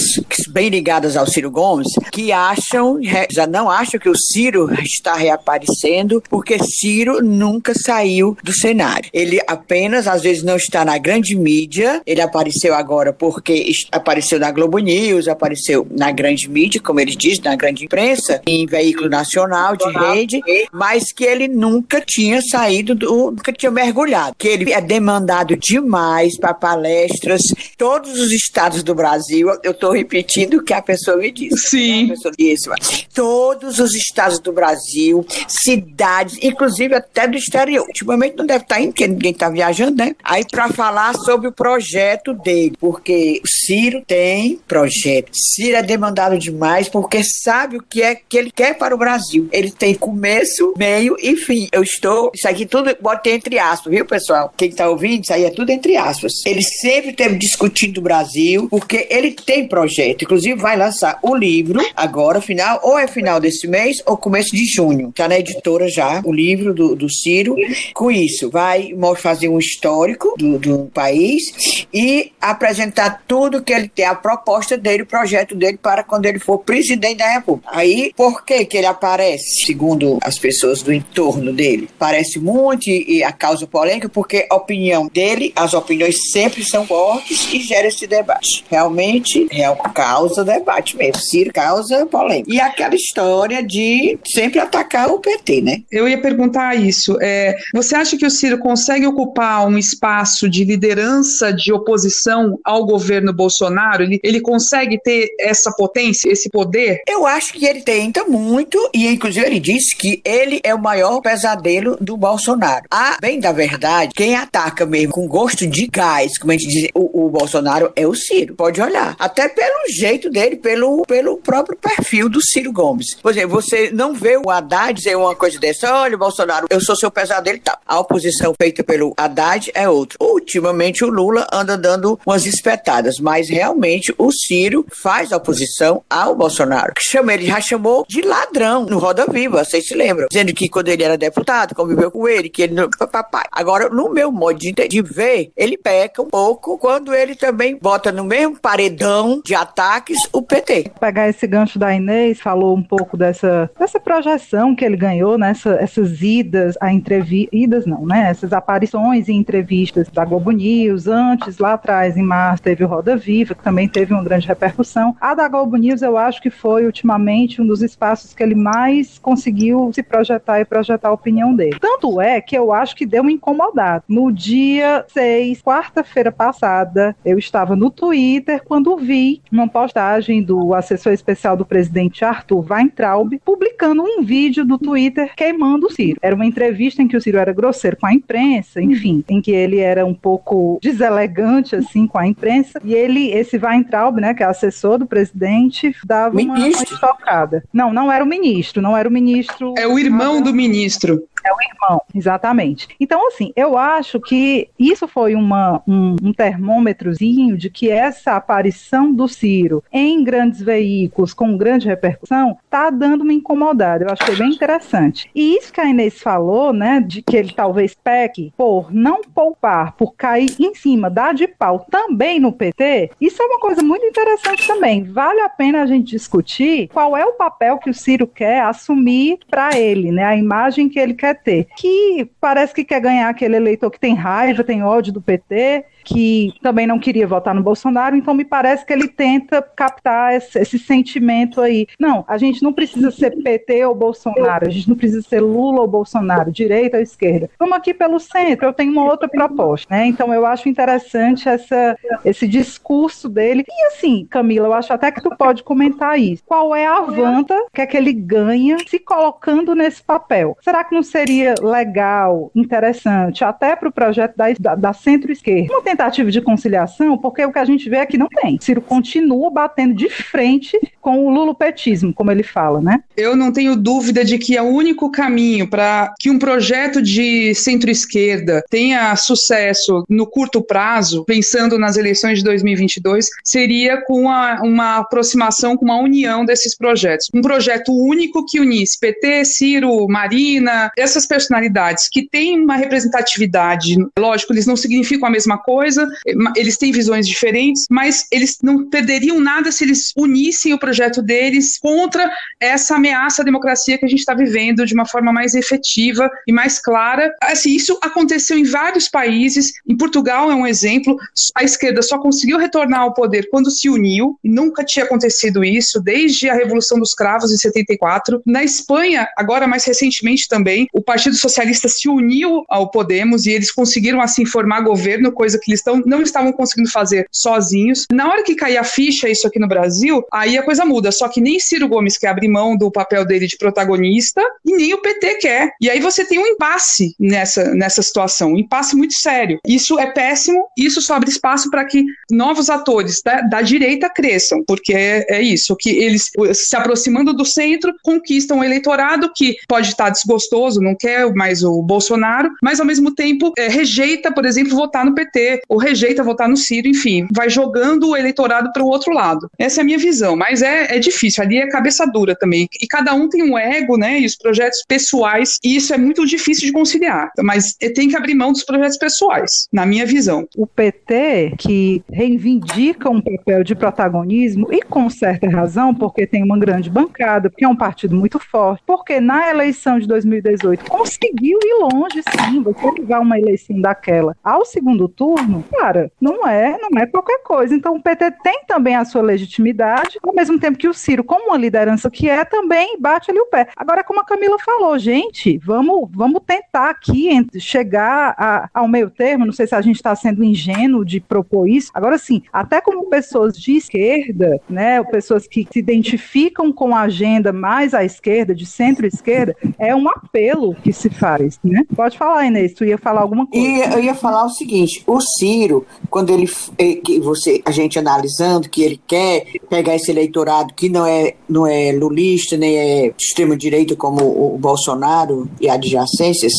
bem 0.51 0.69
ligadas 0.69 1.17
ao 1.17 1.27
Ciro 1.27 1.51
Gomes 1.51 1.89
que 2.13 2.31
acham, 2.31 3.01
já 3.29 3.45
não 3.45 3.69
acham 3.69 3.99
que 3.99 4.09
o 4.09 4.15
Ciro 4.17 4.73
está 4.81 5.17
reaparecendo 5.17 6.23
porque 6.31 6.63
Ciro 6.63 7.21
nunca 7.21 7.75
saiu 7.75 8.39
do 8.41 8.53
cenário. 8.53 9.11
Ele 9.13 9.41
apenas, 9.49 10.07
às 10.07 10.23
vezes, 10.23 10.45
não 10.45 10.55
está 10.55 10.85
na 10.85 10.97
grande 10.97 11.35
mídia. 11.35 12.01
Ele 12.07 12.21
apareceu 12.21 12.73
agora 12.73 13.13
porque 13.13 13.69
apareceu 13.91 14.39
na 14.39 14.53
Globo 14.53 14.79
News, 14.79 15.27
apareceu 15.27 15.89
na 15.91 16.13
grande 16.13 16.49
mídia, 16.49 16.81
como 16.81 17.01
eles 17.01 17.17
dizem, 17.17 17.43
na 17.43 17.57
grande 17.57 17.85
imprensa, 17.85 18.41
em 18.47 18.65
veículo 18.65 19.09
nacional 19.09 19.77
de 19.77 19.91
rede, 19.91 20.41
mas 20.73 21.11
que 21.13 21.25
ele 21.25 21.49
nunca 21.49 22.01
tinha 22.01 22.41
saído 22.41 22.95
do, 22.95 23.33
nunca 23.33 23.53
tinha 23.53 23.73
mergulhado. 23.73 24.37
Que 24.39 24.47
ele 24.47 24.73
é 24.73 24.81
demandado 24.81 25.57
demais 25.57 26.39
para 26.39 26.55
palestras, 26.77 27.41
todos 27.79 28.19
os 28.21 28.31
estados 28.31 28.83
do 28.83 28.95
Brasil, 28.95 29.49
eu 29.63 29.71
estou 29.71 29.93
repetindo 29.93 30.55
o 30.55 30.63
que 30.63 30.75
a 30.75 30.83
pessoa 30.83 31.17
me 31.17 31.31
disse. 31.31 31.71
Sim. 31.71 32.07
Né? 32.09 32.15
Pessoa 32.15 32.35
disse, 32.39 33.07
todos 33.15 33.79
os 33.79 33.95
estados 33.95 34.39
do 34.39 34.53
Brasil, 34.53 35.25
cidades, 35.49 36.39
inclusive 36.43 36.95
até 36.95 37.27
do 37.27 37.37
exterior. 37.37 37.87
Ultimamente 37.87 38.37
não 38.37 38.47
deve 38.47 38.65
estar 38.65 38.81
indo, 38.81 38.89
porque 38.89 39.07
ninguém 39.07 39.33
está 39.33 39.49
viajando, 39.49 39.97
né? 39.97 40.15
Aí 40.23 40.45
para 40.45 40.69
falar 40.69 41.15
sobre 41.15 41.49
o 41.49 41.53
projeto 41.53 42.35
dele, 42.35 42.75
porque 42.79 43.41
o 43.43 43.49
Ciro 43.49 44.03
tem 44.07 44.61
projeto. 44.69 45.31
Ciro 45.33 45.77
é 45.77 45.83
demandado 45.83 46.39
demais 46.39 46.89
porque 46.89 47.23
sabe 47.25 47.79
o 47.79 47.83
que 47.83 48.03
é 48.03 48.15
que 48.15 48.37
ele 48.37 48.51
quer 48.51 48.77
para 48.77 48.95
o 48.95 48.99
Brasil. 48.99 49.49
Ele 49.51 49.71
tem 49.71 49.95
começo, 49.95 50.75
meio 50.77 51.17
e 51.19 51.37
fim. 51.37 51.69
Eu 51.73 51.83
estou, 51.83 52.31
isso 52.35 52.47
aqui 52.47 52.67
tudo 52.67 52.95
botei 53.01 53.35
entre 53.35 53.59
aspas, 53.59 53.93
viu, 53.93 54.05
pessoal? 54.05 54.53
Quem 54.57 54.69
está 54.69 54.89
ouvindo, 54.89 55.23
isso 55.23 55.33
aí 55.33 55.45
é 55.45 55.51
tudo 55.51 55.71
entre 55.71 55.97
aspas. 55.97 56.33
Ele 56.45 56.63
sempre 56.67 57.11
esteve 57.11 57.37
discutindo 57.37 57.99
o 57.99 58.03
Brasil, 58.03 58.69
porque 58.69 59.07
ele 59.11 59.33
tem 59.33 59.67
projeto. 59.67 60.23
Inclusive, 60.23 60.61
vai 60.61 60.77
lançar 60.77 61.19
o 61.23 61.35
livro 61.35 61.81
agora, 61.95 62.41
final, 62.41 62.81
ou 62.83 62.99
é 62.99 63.07
final 63.07 63.41
desse 63.41 63.67
mês, 63.67 64.03
ou 64.07 64.17
começo 64.17 64.55
de 64.55 64.65
junho. 64.67 65.09
Está 65.09 65.29
na 65.29 65.39
editora 65.39 65.89
já, 65.89 66.21
o 66.25 66.33
livro 66.33 66.75
do, 66.75 66.95
do 66.95 67.11
Ciro. 67.11 67.57
Com 67.95 68.11
isso, 68.11 68.51
vai 68.51 68.91
fazer 69.17 69.49
um 69.49 69.59
histórico 69.59 70.35
do, 70.39 70.59
do 70.59 70.91
país 70.93 71.87
e 71.93 72.33
apresentar 72.41 73.23
tudo 73.27 73.63
que 73.63 73.73
ele 73.73 73.89
tem, 73.89 74.05
a 74.05 74.15
proposta 74.15 74.77
dele, 74.77 75.03
o 75.03 75.07
projeto 75.07 75.55
dele 75.55 75.79
para 75.81 76.03
quando 76.03 76.27
ele 76.27 76.39
for 76.39 76.59
presidente 76.59 77.19
da 77.19 77.33
República. 77.33 77.69
Aí, 77.73 78.13
por 78.17 78.45
que 78.45 78.65
que 78.65 78.77
ele 78.77 78.87
aparece, 78.87 79.65
segundo 79.65 80.19
as 80.23 80.39
pessoas 80.39 80.83
do 80.83 80.93
entorno 80.93 81.53
dele? 81.53 81.89
Parece 81.99 82.39
muito 82.39 82.89
e 82.89 83.23
a 83.23 83.33
causa 83.33 83.67
polêmica, 83.67 84.09
porque 84.09 84.47
a 84.51 84.57
opinião 84.57 85.09
dele, 85.13 85.53
as 85.55 85.75
opiniões 85.75 86.17
sempre 86.31 86.56
são 86.65 86.87
fortes 86.87 87.53
e 87.53 87.61
gera 87.61 87.89
esse 87.89 88.07
debate. 88.07 88.65
Realmente, 88.71 89.47
real 89.51 89.77
causa 89.95 90.45
debate 90.45 90.97
mesmo. 90.97 91.21
Ciro 91.23 91.53
causa 91.53 92.07
polêmica. 92.07 92.53
E 92.53 92.61
aquela 92.61 92.95
história 92.95 93.63
de 93.63 94.19
sempre 94.27 94.61
atacar 94.61 95.11
o 95.11 95.19
PT, 95.19 95.61
né? 95.61 95.83
Eu 95.91 96.09
ia 96.09 96.21
perguntar 96.21 96.75
isso. 96.75 97.17
É, 97.21 97.57
você 97.73 97.95
acha 97.95 98.17
que 98.17 98.27
o 98.27 98.31
Ciro 98.31 98.59
consegue 98.59 99.07
ocupar 99.07 99.67
um 99.67 99.79
espaço 99.79 100.49
de 100.49 100.65
liderança 100.65 101.53
de 101.53 101.73
oposição 101.73 102.59
ao 102.65 102.85
governo 102.85 103.33
Bolsonaro? 103.33 104.03
Ele, 104.03 104.21
ele 104.23 104.41
consegue 104.41 105.01
ter 105.03 105.29
essa 105.41 105.73
potência, 105.73 106.31
esse 106.31 106.49
poder? 106.51 107.01
Eu 107.09 107.27
acho 107.27 107.53
que 107.53 107.65
ele 107.65 107.83
tenta 107.83 108.25
muito, 108.25 108.79
e 108.95 109.07
inclusive 109.07 109.47
ele 109.47 109.61
disse 109.61 109.97
que 109.97 110.21
ele 110.25 110.61
é 110.63 110.75
o 110.75 110.83
maior 110.83 111.21
pesadelo 111.21 111.97
do 112.01 112.17
Bolsonaro. 112.17 112.85
A 112.91 113.17
bem 113.21 113.41
da 113.41 113.53
verdade, 113.53 114.13
quem 114.15 114.37
ataca 114.37 114.85
mesmo 114.85 115.13
com 115.13 115.27
gosto 115.27 115.67
de 115.67 115.87
gás, 115.87 116.39
como 116.47 116.53
a 116.53 116.57
gente 116.57 116.69
diz, 116.69 116.89
o, 116.95 117.27
o 117.27 117.29
Bolsonaro 117.29 117.93
é 117.97 118.07
o 118.07 118.15
Ciro. 118.15 118.55
Pode 118.55 118.81
olhar. 118.81 119.17
Até 119.19 119.49
pelo 119.49 119.89
jeito 119.89 120.31
dele, 120.31 120.55
pelo, 120.55 121.03
pelo 121.03 121.39
próprio 121.39 121.77
perfil 121.77 122.29
do 122.29 122.41
Ciro 122.41 122.73
Gomes. 122.73 123.17
Por 123.17 123.33
exemplo, 123.33 123.61
você 123.61 123.91
não 123.91 124.15
vê 124.15 124.37
o 124.37 124.49
Haddad 124.49 124.95
dizer 124.95 125.17
uma 125.17 125.35
coisa 125.35 125.59
dessa, 125.59 125.93
olha, 125.93 126.17
Bolsonaro, 126.17 126.69
eu 126.71 126.81
sou 126.81 126.95
seu 126.95 127.11
pesadelo 127.11 127.57
e 127.57 127.61
tal. 127.61 127.77
A 127.85 127.99
oposição 127.99 128.55
feita 128.57 128.85
pelo 128.85 129.13
Haddad 129.17 129.73
é 129.75 129.89
outra. 129.89 130.17
Ultimamente 130.21 131.05
o 131.05 131.09
Lula 131.09 131.47
anda 131.53 131.77
dando 131.77 132.19
umas 132.25 132.47
espetadas, 132.47 133.19
mas 133.19 133.49
realmente 133.49 134.15
o 134.17 134.31
Ciro 134.31 134.87
faz 134.93 135.33
oposição 135.33 136.05
ao 136.09 136.37
Bolsonaro. 136.37 136.93
Chama 137.01 137.35
ele, 137.35 137.47
já 137.47 137.61
chamou 137.61 138.07
de 138.09 138.23
ladrão 138.23 138.85
no 138.85 138.99
Roda 138.99 139.27
Viva, 139.29 139.65
vocês 139.65 139.85
se 139.85 139.95
lembram? 139.95 140.29
Dizendo 140.31 140.55
que 140.55 140.69
quando 140.69 140.89
ele 140.89 141.03
era 141.03 141.19
deputado, 141.19 141.75
conviveu 141.75 142.11
com 142.11 142.29
ele, 142.29 142.49
que 142.49 142.63
ele. 142.63 142.77
Papai. 143.11 143.45
Agora, 143.51 143.89
no 143.89 144.11
meu 144.11 144.31
modo 144.31 144.59
de, 144.59 144.73
de 144.73 145.03
ver, 145.03 145.51
ele 145.57 145.77
peca 145.77 146.23
um 146.27 146.31
pouco 146.31 146.77
quando 146.77 147.15
ele 147.15 147.35
também 147.37 147.79
bota 147.81 148.11
no 148.11 148.25
mesmo 148.25 148.59
paredão 148.59 149.41
de 149.45 149.55
ataques 149.55 150.19
o 150.33 150.43
PT. 150.43 150.91
Pegar 150.99 151.29
esse 151.29 151.47
gancho 151.47 151.79
da 151.79 151.95
Inês, 151.95 152.41
falou 152.41 152.77
um 152.77 152.83
pouco 152.83 153.17
dessa, 153.17 153.71
dessa 153.79 154.01
projeção 154.01 154.75
que 154.75 154.85
ele 154.85 154.97
ganhou, 154.97 155.39
né? 155.39 155.53
essas 155.79 156.21
idas 156.21 156.77
a 156.81 156.93
entrevistas, 156.93 157.87
não, 157.87 158.05
né? 158.05 158.29
Essas 158.29 158.53
aparições 158.53 159.29
em 159.29 159.37
entrevistas 159.37 160.09
da 160.09 160.25
Globo 160.25 160.51
News, 160.51 161.07
antes, 161.07 161.59
lá 161.59 161.75
atrás, 161.75 162.17
em 162.17 162.23
março, 162.23 162.65
teve 162.65 162.85
o 162.85 162.89
Roda 162.89 163.17
Viva, 163.17 163.55
que 163.55 163.63
também 163.63 163.89
teve 163.89 164.13
uma 164.13 164.25
grande 164.25 164.49
repercussão. 164.49 165.17
A 165.21 165.35
da 165.35 165.49
Globo 165.49 165.77
News, 165.77 166.03
eu 166.03 166.17
acho 166.17 166.43
que 166.43 166.51
foi, 166.51 166.85
ultimamente, 166.85 167.63
um 167.63 167.67
dos 167.67 167.83
espaços 167.83 168.35
que 168.35 168.43
ele 168.43 168.55
mais 168.55 169.19
conseguiu 169.19 169.91
se 169.95 170.03
projetar 170.03 170.61
e 170.61 170.65
projetar 170.65 171.09
a 171.09 171.13
opinião 171.13 171.55
dele. 171.55 171.79
Tanto 171.81 172.21
é 172.21 172.41
que 172.41 172.57
eu 172.57 172.73
acho 172.73 172.97
que 172.97 173.07
deu 173.07 173.23
uma 173.23 173.33
incomodada. 173.33 174.03
No 174.09 174.33
dia 174.33 175.05
6, 175.09 175.63
quarta-feira 175.63 176.16
passada, 176.33 177.17
eu 177.25 177.39
estava 177.39 177.77
no 177.77 177.91
Twitter 177.91 178.63
quando 178.65 178.97
vi 178.97 179.41
uma 179.51 179.69
postagem 179.69 180.43
do 180.43 180.75
assessor 180.75 181.13
especial 181.13 181.57
do 181.57 181.65
presidente 181.65 182.25
Arthur 182.25 182.65
Weintraub 182.71 183.39
publicando 183.45 184.03
um 184.03 184.23
vídeo 184.23 184.65
do 184.65 184.79
Twitter 184.79 185.33
queimando 185.37 185.87
o 185.87 185.91
Ciro. 185.91 186.19
Era 186.23 186.35
uma 186.35 186.47
entrevista 186.47 187.03
em 187.03 187.09
que 187.09 187.17
o 187.17 187.21
Ciro 187.21 187.39
era 187.39 187.53
grosseiro 187.53 187.97
com 187.97 188.07
a 188.07 188.13
imprensa, 188.13 188.81
enfim, 188.83 189.25
em 189.29 189.41
que 189.41 189.51
ele 189.51 189.79
era 189.79 190.05
um 190.05 190.15
pouco 190.15 190.79
deselegante 190.83 191.77
assim 191.77 192.07
com 192.07 192.19
a 192.19 192.27
imprensa 192.27 192.81
e 192.85 192.95
ele, 192.95 193.31
esse 193.33 193.59
Weintraub, 193.59 194.21
né, 194.21 194.35
que 194.35 194.43
é 194.43 194.47
assessor 194.47 194.99
do 194.99 195.07
presidente, 195.07 195.95
dava 196.05 196.39
uma, 196.39 196.55
uma 196.55 196.69
estocada. 196.69 197.65
Não, 197.73 197.93
não 197.93 198.11
era 198.11 198.23
o 198.23 198.27
ministro, 198.27 198.81
não 198.83 198.97
era 198.97 199.09
o 199.09 199.13
ministro. 199.13 199.75
É 199.77 199.87
o 199.87 199.99
irmão 199.99 200.41
do 200.41 200.53
ministro. 200.53 201.23
É 201.47 201.53
o 201.53 201.57
irmão, 201.63 202.03
exatamente. 202.13 202.89
Então, 202.99 203.29
assim, 203.29 203.53
eu 203.55 203.79
acho 203.79 204.19
que 204.21 204.69
isso 204.77 205.07
foi 205.07 205.37
uma, 205.37 205.81
um, 205.87 206.17
um 206.21 206.33
termômetrozinho 206.33 207.57
de 207.57 207.71
que 207.71 207.89
essa 207.89 208.33
aparição 208.33 209.13
do 209.13 209.29
Ciro 209.29 209.85
em 209.93 210.25
grandes 210.25 210.61
veículos 210.61 211.33
com 211.33 211.57
grande 211.57 211.87
repercussão 211.87 212.59
está 212.65 212.91
dando 212.91 213.23
uma 213.23 213.33
incomodada. 213.33 214.05
Eu 214.05 214.11
achei 214.11 214.35
bem 214.35 214.51
interessante. 214.51 215.31
E 215.33 215.57
isso 215.57 215.73
que 215.73 215.81
a 215.81 215.87
Inês 215.87 216.21
falou, 216.21 216.73
né, 216.73 217.01
de 217.01 217.23
que 217.23 217.37
ele 217.37 217.53
talvez 217.53 217.95
peque 217.95 218.53
por 218.57 218.93
não 218.93 219.21
poupar, 219.23 219.93
por 219.93 220.17
cair 220.17 220.51
em 220.59 220.75
cima, 220.75 221.09
dar 221.09 221.33
de 221.33 221.47
pau 221.47 221.87
também 221.89 222.41
no 222.41 222.53
PT, 222.53 223.13
isso 223.21 223.41
é 223.41 223.47
uma 223.47 223.61
coisa 223.61 223.85
muito 223.85 224.05
interessante 224.05 224.67
também. 224.67 225.05
Vale 225.05 225.43
a 225.43 225.49
pena 225.49 225.83
a 225.83 225.87
gente 225.87 226.11
discutir 226.11 226.89
qual 226.89 227.17
é 227.17 227.25
o 227.25 227.35
papel 227.35 227.79
que 227.79 227.91
o 227.91 227.95
Ciro 227.95 228.27
quer 228.27 228.63
assumir 228.63 229.39
para 229.49 229.79
ele, 229.79 230.11
né, 230.11 230.25
a 230.25 230.37
imagem 230.37 230.89
que 230.89 230.99
ele 230.99 231.15
quer 231.15 231.36
ter, 231.37 231.67
que 231.77 232.29
parece 232.41 232.75
que 232.75 232.85
quer 232.85 233.01
ganhar 233.01 233.29
aquele 233.29 233.57
eleitor 233.57 233.91
que 233.91 234.01
tem 234.01 234.15
raiva, 234.15 234.65
tem 234.65 234.83
ódio 234.83 235.13
do 235.13 235.23
PT, 235.23 235.85
que 236.07 236.55
também 236.63 236.87
não 236.87 237.01
queria 237.01 237.27
votar 237.27 237.53
no 237.53 237.63
Bolsonaro, 237.63 238.15
então 238.15 238.33
me 238.33 238.45
parece 238.45 238.87
que 238.87 238.93
ele 238.93 239.09
tenta 239.09 239.61
captar 239.61 240.35
esse, 240.35 240.57
esse, 240.59 240.79
sentimento 240.79 241.61
aí. 241.61 241.89
Não, 241.99 242.25
a 242.29 242.39
gente 242.39 242.63
não 242.63 242.73
precisa 242.73 243.11
ser 243.11 243.37
PT 243.43 243.85
ou 243.85 243.95
Bolsonaro, 243.95 244.67
a 244.67 244.71
gente 244.71 244.89
não 244.89 244.95
precisa 244.95 245.21
ser 245.23 245.41
Lula 245.41 245.81
ou 245.81 245.89
Bolsonaro, 245.89 246.53
direita 246.53 246.97
ou 246.97 247.03
esquerda. 247.03 247.51
Vamos 247.59 247.77
aqui 247.77 247.93
pelo 247.93 248.21
centro, 248.21 248.67
eu 248.67 248.73
tenho 248.73 248.93
uma 248.93 249.05
outra 249.05 249.29
proposta, 249.29 249.93
né? 249.93 250.07
Então 250.07 250.33
eu 250.33 250.47
acho 250.47 250.69
interessante 250.69 251.49
essa, 251.49 251.99
esse 252.25 252.47
discurso 252.47 253.29
dele. 253.29 253.65
E 253.69 253.87
assim, 253.89 254.27
Camila, 254.31 254.69
eu 254.69 254.75
acho 254.75 254.93
até 254.93 255.11
que 255.11 255.21
tu 255.21 255.31
pode 255.31 255.65
comentar 255.65 256.19
isso. 256.21 256.45
Qual 256.47 256.75
é 256.75 256.87
a 256.87 257.01
vanta 257.01 257.67
que 257.75 257.81
é 257.81 257.87
que 257.87 257.97
ele 257.97 258.13
ganha 258.13 258.77
se 258.87 259.01
colocando 259.01 259.75
nesse 259.75 260.03
papel? 260.03 260.57
Será 260.63 260.85
que 260.85 260.95
não 260.95 261.03
seria 261.03 261.55
legal, 261.61 262.53
interessante, 262.55 263.45
até 263.45 263.75
para 263.75 263.89
o 263.89 263.93
projeto 263.93 264.37
da, 264.37 264.47
da, 264.61 264.75
da 264.77 264.93
centro-esquerda? 264.93 265.67
Tentativa 265.97 266.31
de 266.31 266.43
conciliação, 266.43 267.17
porque 267.17 267.43
o 267.43 267.51
que 267.51 267.59
a 267.59 267.65
gente 267.65 267.89
vê 267.89 267.97
é 267.97 268.07
que 268.07 268.19
não 268.19 268.29
tem. 268.29 268.59
Ciro 268.61 268.83
continua 268.83 269.51
batendo 269.51 269.95
de 269.95 270.11
frente 270.11 270.79
com 271.01 271.25
o 271.25 271.31
lulopetismo, 271.31 272.13
como 272.13 272.31
ele 272.31 272.43
fala, 272.43 272.83
né? 272.83 273.01
Eu 273.17 273.35
não 273.35 273.51
tenho 273.51 273.75
dúvida 273.75 274.23
de 274.23 274.37
que 274.37 274.59
é 274.59 274.61
o 274.61 274.67
único 274.67 275.11
caminho 275.11 275.67
para 275.71 276.13
que 276.21 276.29
um 276.29 276.39
projeto 276.39 277.01
de 277.01 277.55
centro-esquerda 277.55 278.63
tenha 278.69 279.17
sucesso 279.17 280.05
no 280.07 280.27
curto 280.27 280.61
prazo, 280.61 281.25
pensando 281.25 281.79
nas 281.79 281.97
eleições 281.97 282.39
de 282.39 282.45
2022, 282.45 283.31
seria 283.43 284.03
com 284.03 284.21
uma, 284.21 284.61
uma 284.61 284.97
aproximação, 284.99 285.79
com 285.79 285.87
uma 285.87 285.99
união 285.99 286.45
desses 286.45 286.77
projetos. 286.77 287.31
Um 287.33 287.41
projeto 287.41 287.91
único 287.93 288.45
que 288.45 288.61
unisse 288.61 288.99
PT, 289.01 289.47
Ciro, 289.47 290.07
Marina, 290.09 290.91
essas 290.95 291.27
personalidades 291.27 292.09
que 292.11 292.29
têm 292.29 292.61
uma 292.61 292.77
representatividade, 292.77 293.97
lógico, 294.19 294.53
eles 294.53 294.67
não 294.67 294.77
significam 294.77 295.29
a 295.29 295.31
mesma 295.31 295.57
coisa, 295.57 295.86
coisa, 295.87 296.09
eles 296.57 296.77
têm 296.77 296.91
visões 296.91 297.27
diferentes, 297.29 297.87
mas 297.89 298.27
eles 298.33 298.59
não 298.63 298.89
perderiam 298.89 299.39
nada 299.39 299.71
se 299.71 299.85
eles 299.85 300.13
unissem 300.17 300.75
o 300.75 300.79
projeto 300.79 301.23
deles 301.23 301.79
contra 301.79 302.29
essa 302.61 302.97
ameaça 302.97 303.43
à 303.43 303.45
democracia 303.45 303.97
que 303.97 304.05
a 304.05 304.09
gente 304.09 304.19
está 304.19 304.35
vivendo 304.35 304.85
de 304.85 304.95
uma 304.95 305.07
forma 305.07 305.33
mais 305.33 305.55
efetiva 305.55 306.29
e 306.47 306.53
mais 306.53 306.81
clara. 306.81 307.33
Assim, 307.41 307.75
isso 307.75 307.99
aconteceu 308.03 308.59
em 308.59 308.65
vários 308.65 309.09
países. 309.09 309.73
Em 309.89 309.97
Portugal 309.97 310.51
é 310.51 310.55
um 310.55 310.67
exemplo. 310.67 311.17
A 311.55 311.63
esquerda 311.63 312.03
só 312.03 312.19
conseguiu 312.19 312.59
retornar 312.59 313.01
ao 313.01 313.15
poder 313.15 313.49
quando 313.51 313.71
se 313.71 313.89
uniu, 313.89 314.39
e 314.43 314.49
nunca 314.49 314.85
tinha 314.85 315.05
acontecido 315.05 315.65
isso 315.65 316.01
desde 316.01 316.49
a 316.49 316.55
Revolução 316.55 316.99
dos 316.99 317.15
Cravos 317.15 317.53
em 317.53 317.57
74. 317.57 318.43
Na 318.45 318.65
Espanha, 318.65 319.29
agora 319.37 319.69
mais 319.69 319.85
recentemente 319.85 320.49
também, 320.49 320.89
o 320.93 321.03
Partido 321.03 321.37
Socialista 321.37 321.89
se 321.89 322.09
uniu 322.09 322.65
ao 322.69 322.91
Podemos 322.91 323.47
e 323.47 323.51
eles 323.51 323.71
conseguiram 323.71 324.21
assim 324.21 324.45
formar 324.45 324.81
governo, 324.81 325.31
coisa 325.37 325.59
que 325.63 325.71
eles 325.71 325.76
tão, 325.83 326.03
não 326.05 326.23
estavam 326.23 326.53
conseguindo 326.53 326.91
fazer 326.91 327.27
sozinhos. 327.31 328.07
Na 328.11 328.29
hora 328.29 328.43
que 328.43 328.55
cair 328.55 328.77
a 328.77 328.85
ficha 328.85 329.29
isso 329.29 329.47
aqui 329.47 329.59
no 329.59 329.69
Brasil, 329.69 330.25
aí 330.33 330.57
a 330.57 330.63
coisa 330.63 330.85
muda. 330.85 331.13
Só 331.13 331.29
que 331.29 331.41
nem 331.41 331.59
Ciro 331.59 331.89
Gomes 331.89 332.19
quer 332.19 332.29
abrir 332.29 332.49
mão 332.49 332.77
do 332.77 332.91
papel 332.91 333.25
dele 333.25 333.47
de 333.47 333.57
protagonista 333.57 334.43
e 334.65 334.77
nem 334.77 334.95
o 334.95 334.99
PT 334.99 335.35
quer. 335.37 335.73
E 335.81 335.91
aí 335.91 336.01
você 336.01 336.25
tem 336.25 336.39
um 336.39 336.47
impasse 336.47 337.15
nessa, 337.19 337.75
nessa 337.75 338.03
situação, 338.03 338.53
um 338.53 338.59
impasse 338.59 338.97
muito 338.97 339.15
sério. 339.15 339.59
Isso 339.67 339.99
é 339.99 340.07
péssimo, 340.07 340.67
isso 340.77 341.01
só 341.01 341.15
abre 341.15 341.31
espaço 341.31 341.71
para 341.71 341.85
que 341.85 342.05
novos 342.31 342.71
atores 342.71 343.21
da, 343.23 343.41
da 343.43 343.63
direita 343.63 344.09
cresçam, 344.09 344.63
porque 344.67 344.93
é, 344.93 345.27
é, 345.29 345.43
isso, 345.43 345.77
que 345.77 345.91
eles 345.91 346.31
se 346.55 346.77
aproximando 346.77 347.33
do 347.33 347.45
centro 347.45 347.95
conquistam 348.03 348.59
o 348.59 348.65
eleitorado 348.65 349.31
que 349.35 349.57
pode 349.69 349.89
estar 349.89 350.11
desgostoso, 350.11 350.81
não 350.81 350.95
quer 350.95 351.33
mais 351.35 351.63
o 351.63 351.83
Bolsonaro, 351.83 352.51
mas 352.63 352.81
ao 352.81 352.87
mesmo 352.87 353.15
tempo 353.15 353.53
é, 353.57 353.69
rejeita, 353.69 354.33
por 354.33 354.45
exemplo, 354.45 354.77
votar 354.77 355.05
no 355.05 355.15
PT, 355.15 355.63
ou 355.69 355.79
rejeita 355.79 356.23
votar 356.23 356.49
no 356.49 356.57
Ciro, 356.57 356.89
enfim, 356.89 357.27
vai 357.33 357.49
jogando 357.49 358.11
o 358.11 358.17
eleitorado 358.17 358.71
para 358.73 358.83
o 358.83 358.89
outro 358.89 359.13
lado. 359.13 359.49
Essa 359.59 359.81
é 359.81 359.83
a 359.83 359.85
minha 359.85 359.99
visão, 359.99 360.37
mas 360.37 360.63
é, 360.63 360.97
é 360.97 360.99
difícil, 360.99 361.43
ali 361.43 361.59
é 361.59 361.69
cabeça 361.69 362.07
dura 362.07 362.35
também. 362.35 362.69
E 362.81 362.87
cada 362.87 363.15
um 363.15 363.29
tem 363.29 363.43
um 363.43 363.59
ego, 363.59 363.97
né, 363.97 364.21
e 364.21 364.27
os 364.27 364.37
projetos 364.37 364.83
pessoais, 364.87 365.59
e 365.63 365.77
isso 365.77 365.93
é 365.93 365.99
muito 365.99 366.25
difícil 366.27 366.67
de 366.67 366.73
conciliar. 366.73 367.31
Mas 367.43 367.75
tem 367.95 368.09
que 368.09 368.17
abrir 368.17 368.35
mão 368.35 368.53
dos 368.53 368.65
projetos 368.65 368.99
pessoais, 368.99 369.69
na 369.73 369.87
minha 369.87 370.07
visão. 370.07 370.47
O 370.57 370.67
PT, 370.67 371.55
que 371.59 372.03
reivindica 372.11 373.11
um 373.11 373.21
papel 373.21 373.65
de 373.65 373.75
protagonismo, 373.75 374.73
e 374.73 374.83
com 374.83 375.09
certa 375.09 375.49
razão, 375.49 375.95
porque 375.95 376.27
tem 376.27 376.43
uma 376.43 376.59
grande 376.59 376.91
bancada, 376.91 377.51
porque 377.51 377.65
é 377.65 377.69
um 377.69 377.77
partido 377.77 378.15
muito 378.15 378.39
forte, 378.39 378.83
porque 378.87 379.21
na 379.21 379.51
eleição 379.51 379.99
de 379.99 380.07
2018 380.07 380.85
conseguiu 380.85 381.59
ir 381.63 381.75
longe, 381.81 382.23
sim, 382.23 382.63
você 382.63 382.91
levar 382.99 383.21
uma 383.21 383.39
eleição 383.39 383.81
daquela 383.81 384.37
ao 384.43 384.65
segundo 384.65 385.09
turno, 385.09 385.46
cara, 385.63 386.11
não 386.21 386.47
é, 386.47 386.79
não 386.79 387.01
é 387.01 387.07
qualquer 387.07 387.43
coisa. 387.43 387.75
Então 387.75 387.97
o 387.97 388.03
PT 388.03 388.31
tem 388.43 388.65
também 388.67 388.97
a 388.97 389.05
sua 389.05 389.23
legitimidade, 389.23 390.19
ao 390.23 390.35
mesmo 390.35 390.47
mesmo 390.47 390.59
tempo 390.59 390.79
que 390.79 390.89
o 390.89 390.95
Ciro, 390.95 391.23
como 391.23 391.49
uma 391.49 391.57
liderança 391.57 392.11
que 392.11 392.29
é, 392.29 392.45
também 392.45 392.99
bate 392.99 393.31
ali 393.31 393.41
o 393.41 393.47
pé. 393.47 393.69
Agora, 393.77 394.03
como 394.03 394.21
a 394.21 394.25
Camila 394.25 394.57
falou, 394.59 394.99
gente, 394.99 395.59
vamos, 395.59 396.09
vamos 396.13 396.41
tentar 396.47 396.91
aqui 396.91 397.47
chegar 397.59 398.35
a, 398.39 398.69
ao 398.73 398.89
meio 398.89 399.11
termo, 399.11 399.45
não 399.45 399.53
sei 399.53 399.67
se 399.67 399.75
a 399.75 399.81
gente 399.81 399.97
está 399.97 400.15
sendo 400.15 400.43
ingênuo 400.43 401.05
de 401.05 401.21
propor 401.21 401.69
isso. 401.69 401.91
Agora, 401.93 402.17
sim, 402.19 402.43
até 402.53 402.81
como 402.81 403.09
pessoas 403.09 403.57
de 403.57 403.77
esquerda, 403.77 404.61
né, 404.69 405.03
pessoas 405.05 405.47
que 405.47 405.67
se 405.71 405.79
identificam 405.79 406.73
com 406.73 406.95
a 406.95 407.03
agenda 407.03 407.53
mais 407.53 407.95
à 407.95 408.05
esquerda, 408.05 408.55
de 408.55 408.67
centro-esquerda, 408.67 409.57
é 409.79 409.95
um 409.95 410.09
apelo 410.09 410.75
que 410.77 410.93
se 410.93 411.11
faz, 411.11 411.59
né? 411.63 411.83
Pode 411.95 412.17
falar, 412.17 412.47
Inês, 412.47 412.75
tu 412.75 412.85
ia 412.85 412.99
falar 412.99 413.21
alguma 413.21 413.47
coisa. 413.47 413.67
E 413.67 413.95
eu 413.95 414.03
ia 414.03 414.15
falar 414.15 414.45
o 414.45 414.51
seguinte, 414.51 415.03
o 415.07 415.21
Ciro, 415.37 415.87
quando 416.11 416.31
ele, 416.31 416.51
eh, 416.79 416.95
que 416.97 417.21
você, 417.21 417.61
a 417.65 417.71
gente 417.71 417.99
analisando 417.99 418.69
que 418.69 418.83
ele 418.83 419.01
quer 419.07 419.45
pegar 419.69 419.95
esse 419.95 420.11
eleitorado 420.11 420.75
que 420.75 420.89
não 420.89 421.07
é, 421.07 421.35
não 421.49 421.67
é 421.67 421.93
lulista, 421.93 422.57
nem 422.57 422.77
é 422.77 423.15
extrema-direita 423.19 423.97
como 423.97 424.25
o 424.55 424.59
Bolsonaro 424.59 425.49
e 425.61 425.69
adjacências, 425.69 426.53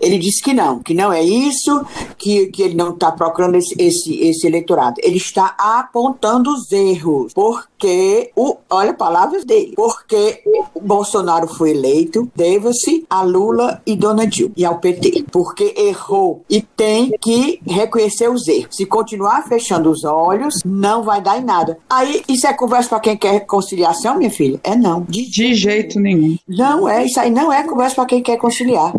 ele 0.00 0.18
disse 0.18 0.42
que 0.42 0.54
não, 0.54 0.82
que 0.82 0.94
não 0.94 1.12
é 1.12 1.22
isso, 1.22 1.84
que, 2.16 2.46
que 2.46 2.62
ele 2.62 2.74
não 2.74 2.90
está 2.90 3.12
procurando 3.12 3.56
esse, 3.56 3.74
esse, 3.78 4.18
esse 4.20 4.46
eleitorado. 4.46 4.96
Ele 5.02 5.18
está 5.18 5.54
apontando 5.58 6.52
os 6.52 6.70
erros, 6.72 7.32
porque, 7.80 8.30
o, 8.36 8.58
olha 8.68 8.92
palavras 8.92 9.42
dele, 9.42 9.72
porque 9.74 10.42
o 10.74 10.80
Bolsonaro 10.80 11.48
foi 11.48 11.70
eleito, 11.70 12.30
deva-se 12.36 13.06
a 13.08 13.22
Lula 13.22 13.80
e 13.86 13.96
Dona 13.96 14.26
Dilma 14.26 14.52
e 14.54 14.66
ao 14.66 14.78
PT, 14.78 15.24
porque 15.32 15.74
errou 15.74 16.44
e 16.50 16.60
tem 16.60 17.10
que 17.18 17.58
reconhecer 17.66 18.28
os 18.28 18.46
erros. 18.46 18.76
Se 18.76 18.84
continuar 18.84 19.48
fechando 19.48 19.90
os 19.90 20.04
olhos, 20.04 20.56
não 20.62 21.02
vai 21.02 21.22
dar 21.22 21.38
em 21.38 21.44
nada. 21.44 21.78
Aí, 21.88 22.22
isso 22.28 22.46
é 22.46 22.52
conversa 22.52 22.90
para 22.90 23.00
quem 23.00 23.16
quer 23.16 23.46
conciliação, 23.46 24.18
minha 24.18 24.30
filha? 24.30 24.60
É 24.62 24.76
não. 24.76 25.00
De, 25.08 25.30
de 25.30 25.54
jeito 25.54 25.98
nenhum. 25.98 26.36
Não 26.46 26.86
é, 26.86 27.06
isso 27.06 27.18
aí 27.18 27.30
não 27.30 27.50
é 27.50 27.62
conversa 27.62 27.94
para 27.94 28.04
quem 28.04 28.22
quer 28.22 28.36
conciliar. 28.36 28.92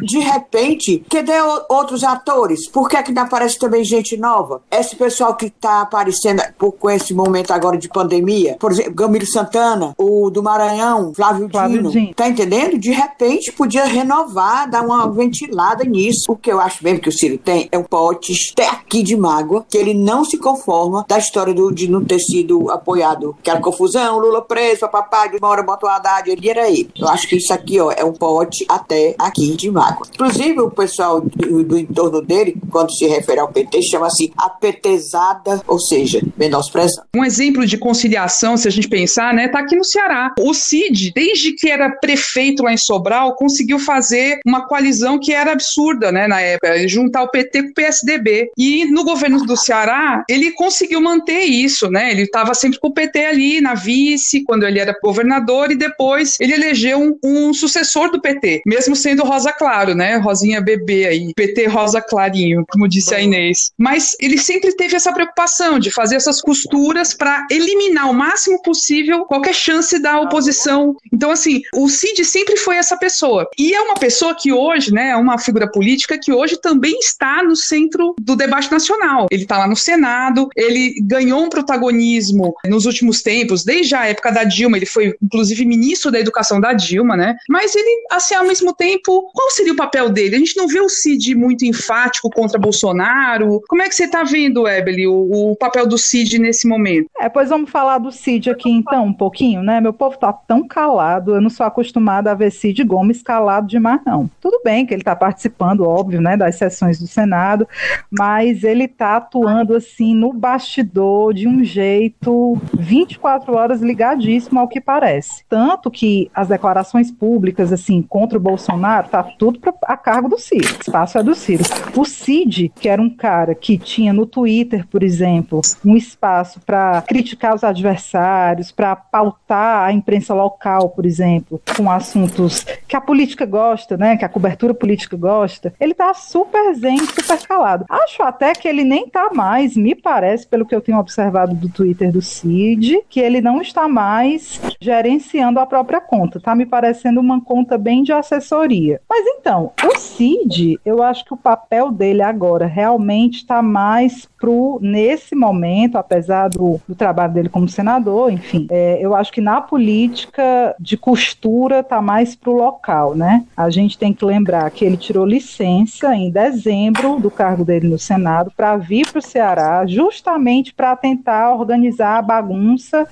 De 0.00 0.18
repente, 0.20 1.04
cadê 1.10 1.40
outros 1.68 2.04
atores? 2.04 2.68
Por 2.68 2.88
que, 2.88 2.96
é 2.96 3.02
que 3.02 3.10
não 3.10 3.22
aparece 3.22 3.58
também 3.58 3.82
gente 3.82 4.16
nova? 4.16 4.62
Esse 4.70 4.94
pessoal 4.94 5.34
que 5.34 5.46
está 5.46 5.80
aparecendo 5.80 6.40
com 6.56 6.88
esse 6.88 7.12
momento 7.12 7.50
agora 7.50 7.76
de 7.76 7.88
pandemia, 7.88 8.11
por 8.58 8.72
exemplo, 8.72 8.94
Gamiro 8.94 9.26
Santana, 9.26 9.94
o 9.98 10.30
do 10.30 10.42
Maranhão, 10.42 11.12
Flávio, 11.14 11.48
Flávio 11.48 11.78
Dino, 11.78 11.90
Dino. 11.90 12.14
tá 12.14 12.28
entendendo? 12.28 12.78
De 12.78 12.90
repente 12.90 13.52
podia 13.52 13.84
renovar, 13.84 14.68
dar 14.68 14.82
uma 14.84 15.10
ventilada 15.10 15.84
nisso. 15.84 16.32
O 16.32 16.36
que 16.36 16.50
eu 16.50 16.60
acho 16.60 16.82
mesmo 16.82 17.00
que 17.00 17.08
o 17.08 17.12
Ciro 17.12 17.38
tem 17.38 17.68
é 17.70 17.78
um 17.78 17.84
pote 17.84 18.32
até 18.52 18.68
aqui 18.68 19.02
de 19.02 19.16
mágoa, 19.16 19.64
que 19.68 19.78
ele 19.78 19.94
não 19.94 20.24
se 20.24 20.36
conforma 20.36 21.04
da 21.08 21.18
história 21.18 21.54
do, 21.54 21.70
de 21.70 21.88
não 21.88 22.04
ter 22.04 22.18
sido 22.18 22.70
apoiado. 22.70 23.36
Aquela 23.40 23.60
confusão, 23.60 24.18
Lula 24.18 24.42
preso, 24.42 24.80
papapá, 24.80 25.26
de 25.26 25.36
uma 25.36 25.48
hora 25.48 25.62
botou 25.62 25.88
o 25.88 25.92
Haddad, 25.92 26.28
ele 26.30 26.48
era 26.48 26.68
ele. 26.68 26.90
Eu 26.98 27.08
acho 27.08 27.28
que 27.28 27.36
isso 27.36 27.52
aqui, 27.52 27.80
ó, 27.80 27.90
é 27.92 28.04
um 28.04 28.12
pote 28.12 28.64
até 28.68 29.14
aqui 29.18 29.54
de 29.56 29.70
mágoa. 29.70 30.06
Inclusive, 30.12 30.60
o 30.60 30.70
pessoal 30.70 31.20
do, 31.20 31.64
do 31.64 31.78
entorno 31.78 32.20
dele, 32.20 32.56
quando 32.70 32.92
se 32.92 33.06
refere 33.06 33.40
ao 33.40 33.48
PT, 33.48 33.82
chama 33.82 34.06
assim 34.06 34.30
a 34.36 34.48
petezada, 34.50 35.62
ou 35.66 35.78
seja, 35.78 36.20
menosprezando. 36.36 37.06
Um 37.14 37.24
exemplo 37.24 37.66
de 37.66 37.78
conciliação, 38.02 38.56
se 38.56 38.66
a 38.66 38.70
gente 38.70 38.88
pensar, 38.88 39.32
né, 39.32 39.48
tá 39.48 39.60
aqui 39.60 39.76
no 39.76 39.84
Ceará. 39.84 40.32
O 40.38 40.52
Cid, 40.52 41.12
desde 41.14 41.52
que 41.52 41.68
era 41.68 41.90
prefeito 41.90 42.62
lá 42.62 42.72
em 42.72 42.76
Sobral, 42.76 43.36
conseguiu 43.36 43.78
fazer 43.78 44.40
uma 44.44 44.66
coalizão 44.66 45.18
que 45.18 45.32
era 45.32 45.52
absurda, 45.52 46.10
né, 46.10 46.26
na 46.26 46.40
época, 46.40 46.88
juntar 46.88 47.22
o 47.22 47.30
PT 47.30 47.62
com 47.62 47.68
o 47.68 47.74
PSDB. 47.74 48.50
E 48.58 48.84
no 48.86 49.04
governo 49.04 49.44
do 49.44 49.56
Ceará, 49.56 50.24
ele 50.28 50.50
conseguiu 50.52 51.00
manter 51.00 51.42
isso, 51.44 51.88
né? 51.90 52.10
Ele 52.10 52.22
estava 52.22 52.54
sempre 52.54 52.78
com 52.78 52.88
o 52.88 52.92
PT 52.92 53.24
ali 53.24 53.60
na 53.60 53.74
vice, 53.74 54.42
quando 54.44 54.66
ele 54.66 54.78
era 54.78 54.96
governador, 55.02 55.70
e 55.70 55.76
depois 55.76 56.36
ele 56.40 56.54
elegeu 56.54 56.98
um, 56.98 57.18
um 57.22 57.54
sucessor 57.54 58.10
do 58.10 58.20
PT, 58.20 58.62
mesmo 58.66 58.96
sendo 58.96 59.22
Rosa 59.22 59.52
Claro, 59.52 59.94
né? 59.94 60.16
Rosinha 60.16 60.60
bebê 60.60 61.06
aí, 61.06 61.32
PT 61.34 61.66
Rosa 61.66 62.00
Clarinho, 62.00 62.64
como 62.68 62.88
disse 62.88 63.14
a 63.14 63.20
Inês. 63.20 63.70
Mas 63.78 64.16
ele 64.20 64.38
sempre 64.38 64.74
teve 64.74 64.96
essa 64.96 65.12
preocupação 65.12 65.78
de 65.78 65.90
fazer 65.90 66.16
essas 66.16 66.40
costuras 66.40 67.14
para 67.14 67.46
eliminar 67.50 67.91
o 68.00 68.14
máximo 68.14 68.60
possível 68.62 69.24
qualquer 69.24 69.54
chance 69.54 69.98
da 69.98 70.20
oposição. 70.20 70.96
Então, 71.12 71.30
assim, 71.30 71.62
o 71.74 71.88
Cid 71.88 72.24
sempre 72.24 72.56
foi 72.56 72.76
essa 72.76 72.96
pessoa. 72.96 73.48
E 73.58 73.74
é 73.74 73.80
uma 73.80 73.94
pessoa 73.94 74.34
que 74.34 74.52
hoje, 74.52 74.92
né, 74.92 75.10
é 75.10 75.16
uma 75.16 75.38
figura 75.38 75.70
política 75.70 76.18
que 76.18 76.32
hoje 76.32 76.60
também 76.60 76.98
está 76.98 77.42
no 77.42 77.56
centro 77.56 78.14
do 78.20 78.36
debate 78.36 78.70
nacional. 78.70 79.26
Ele 79.30 79.42
está 79.42 79.58
lá 79.58 79.68
no 79.68 79.76
Senado, 79.76 80.48
ele 80.56 80.94
ganhou 81.02 81.42
um 81.42 81.48
protagonismo 81.48 82.54
nos 82.66 82.86
últimos 82.86 83.22
tempos, 83.22 83.64
desde 83.64 83.94
a 83.94 84.06
época 84.06 84.30
da 84.30 84.44
Dilma, 84.44 84.76
ele 84.76 84.86
foi 84.86 85.14
inclusive 85.22 85.64
ministro 85.64 86.10
da 86.10 86.20
Educação 86.20 86.60
da 86.60 86.72
Dilma, 86.72 87.16
né? 87.16 87.36
Mas 87.48 87.74
ele, 87.74 88.04
assim, 88.10 88.34
ao 88.34 88.46
mesmo 88.46 88.74
tempo, 88.74 89.30
qual 89.32 89.50
seria 89.50 89.72
o 89.72 89.76
papel 89.76 90.08
dele? 90.08 90.36
A 90.36 90.38
gente 90.38 90.56
não 90.56 90.68
vê 90.68 90.80
o 90.80 90.88
Cid 90.88 91.34
muito 91.34 91.64
enfático 91.64 92.30
contra 92.30 92.58
Bolsonaro. 92.58 93.60
Como 93.68 93.82
é 93.82 93.88
que 93.88 93.94
você 93.94 94.04
está 94.04 94.24
vendo, 94.24 94.66
Ebele, 94.66 95.06
o, 95.06 95.50
o, 95.52 95.56
papel 95.56 95.86
do 95.86 95.98
Cid 95.98 96.38
nesse 96.38 96.66
momento? 96.66 97.08
É, 97.20 97.28
pois 97.28 97.48
vamos 97.48 97.70
falar 97.70 97.81
do 97.98 98.12
Cid 98.12 98.50
aqui 98.50 98.70
então, 98.70 99.06
um 99.06 99.12
pouquinho, 99.12 99.62
né? 99.62 99.80
Meu 99.80 99.92
povo 99.92 100.16
tá 100.16 100.32
tão 100.32 100.66
calado, 100.66 101.34
eu 101.34 101.40
não 101.40 101.50
sou 101.50 101.66
acostumada 101.66 102.30
a 102.30 102.34
ver 102.34 102.50
Cid 102.50 102.82
Gomes 102.84 103.22
calado 103.22 103.66
demais, 103.66 104.00
não. 104.06 104.30
Tudo 104.40 104.60
bem 104.64 104.86
que 104.86 104.94
ele 104.94 105.02
está 105.02 105.16
participando, 105.16 105.80
óbvio, 105.80 106.20
né, 106.20 106.36
das 106.36 106.54
sessões 106.56 106.98
do 106.98 107.06
Senado, 107.06 107.66
mas 108.10 108.64
ele 108.64 108.84
está 108.84 109.16
atuando 109.16 109.74
assim 109.74 110.14
no 110.14 110.32
bastidor 110.32 111.34
de 111.34 111.48
um 111.48 111.64
jeito 111.64 112.56
24 112.74 113.54
horas 113.54 113.80
ligadíssimo 113.80 114.60
ao 114.60 114.68
que 114.68 114.80
parece. 114.80 115.44
Tanto 115.48 115.90
que 115.90 116.30
as 116.34 116.48
declarações 116.48 117.10
públicas 117.10 117.72
assim 117.72 118.00
contra 118.02 118.38
o 118.38 118.40
Bolsonaro 118.40 119.08
tá 119.08 119.22
tudo 119.22 119.58
pra, 119.58 119.74
a 119.84 119.96
cargo 119.96 120.28
do 120.28 120.38
Ciro. 120.38 120.66
O 120.66 120.80
espaço 120.80 121.18
é 121.18 121.22
do 121.22 121.34
Ciro. 121.34 121.64
O 121.96 122.04
Cid, 122.04 122.72
que 122.80 122.88
era 122.88 123.02
um 123.02 123.10
cara 123.10 123.54
que 123.54 123.76
tinha 123.76 124.12
no 124.12 124.26
Twitter, 124.26 124.86
por 124.86 125.02
exemplo, 125.02 125.60
um 125.84 125.96
espaço 125.96 126.60
para 126.60 127.02
criticar 127.02 127.54
os 127.54 127.64
adversários, 127.72 128.70
para 128.70 128.94
pautar 128.94 129.84
a 129.84 129.92
imprensa 129.92 130.34
local, 130.34 130.90
por 130.90 131.04
exemplo, 131.04 131.60
com 131.76 131.90
assuntos 131.90 132.64
que 132.86 132.96
a 132.96 133.00
política 133.00 133.44
gosta, 133.44 133.96
né, 133.96 134.16
que 134.16 134.24
a 134.24 134.28
cobertura 134.28 134.74
política 134.74 135.16
gosta, 135.16 135.74
ele 135.80 135.94
tá 135.94 136.14
super 136.14 136.74
zen, 136.74 136.98
super 136.98 137.46
calado. 137.46 137.84
Acho 137.88 138.22
até 138.22 138.52
que 138.52 138.68
ele 138.68 138.84
nem 138.84 139.08
tá 139.08 139.30
mais, 139.32 139.76
me 139.76 139.94
parece, 139.94 140.46
pelo 140.46 140.66
que 140.66 140.74
eu 140.74 140.80
tenho 140.80 140.98
observado 140.98 141.54
do 141.54 141.68
Twitter 141.68 142.12
do 142.12 142.22
Cid, 142.22 143.02
que 143.08 143.20
ele 143.20 143.40
não 143.40 143.60
está 143.60 143.88
mais 143.88 144.60
gerenciando 144.80 145.60
a 145.60 145.66
própria 145.66 146.00
conta. 146.00 146.40
Tá 146.40 146.54
me 146.54 146.66
parecendo 146.66 147.20
uma 147.20 147.40
conta 147.40 147.76
bem 147.78 148.02
de 148.02 148.12
assessoria. 148.12 149.00
Mas 149.08 149.26
então, 149.26 149.72
o 149.84 149.98
Cid, 149.98 150.78
eu 150.84 151.02
acho 151.02 151.24
que 151.24 151.34
o 151.34 151.36
papel 151.36 151.90
dele 151.90 152.22
agora 152.22 152.66
realmente 152.66 153.38
está 153.38 153.62
mais 153.62 154.28
pro, 154.38 154.78
nesse 154.82 155.34
momento, 155.34 155.96
apesar 155.96 156.48
do, 156.48 156.80
do 156.88 156.94
trabalho 156.94 157.32
dele 157.32 157.48
como 157.52 157.68
senador, 157.68 158.32
enfim, 158.32 158.66
é, 158.70 158.98
eu 159.00 159.14
acho 159.14 159.30
que 159.30 159.40
na 159.40 159.60
política 159.60 160.74
de 160.80 160.96
costura 160.96 161.80
está 161.80 162.00
mais 162.00 162.34
pro 162.34 162.52
local, 162.52 163.14
né? 163.14 163.44
A 163.56 163.70
gente 163.70 163.98
tem 163.98 164.12
que 164.12 164.24
lembrar 164.24 164.70
que 164.70 164.84
ele 164.84 164.96
tirou 164.96 165.26
licença 165.26 166.14
em 166.16 166.30
dezembro 166.30 167.20
do 167.20 167.30
cargo 167.30 167.64
dele 167.64 167.88
no 167.88 167.98
Senado 167.98 168.52
para 168.56 168.76
vir 168.76 169.06
para 169.10 169.18
o 169.18 169.22
Ceará, 169.22 169.86
justamente 169.86 170.72
para 170.72 170.96
tentar 170.96 171.54
organizar 171.54 172.18
a 172.18 172.22
bagunça 172.22 173.06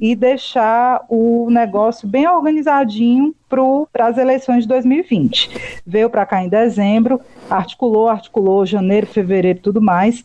e 0.00 0.14
deixar 0.14 1.04
o 1.08 1.48
negócio 1.50 2.06
bem 2.06 2.28
organizadinho 2.28 3.34
para 3.48 4.06
as 4.06 4.18
eleições 4.18 4.62
de 4.62 4.68
2020. 4.68 5.82
Veio 5.86 6.10
para 6.10 6.26
cá 6.26 6.42
em 6.42 6.48
dezembro, 6.48 7.20
articulou, 7.48 8.08
articulou, 8.08 8.66
janeiro, 8.66 9.06
fevereiro 9.06 9.60
tudo 9.60 9.80
mais. 9.80 10.24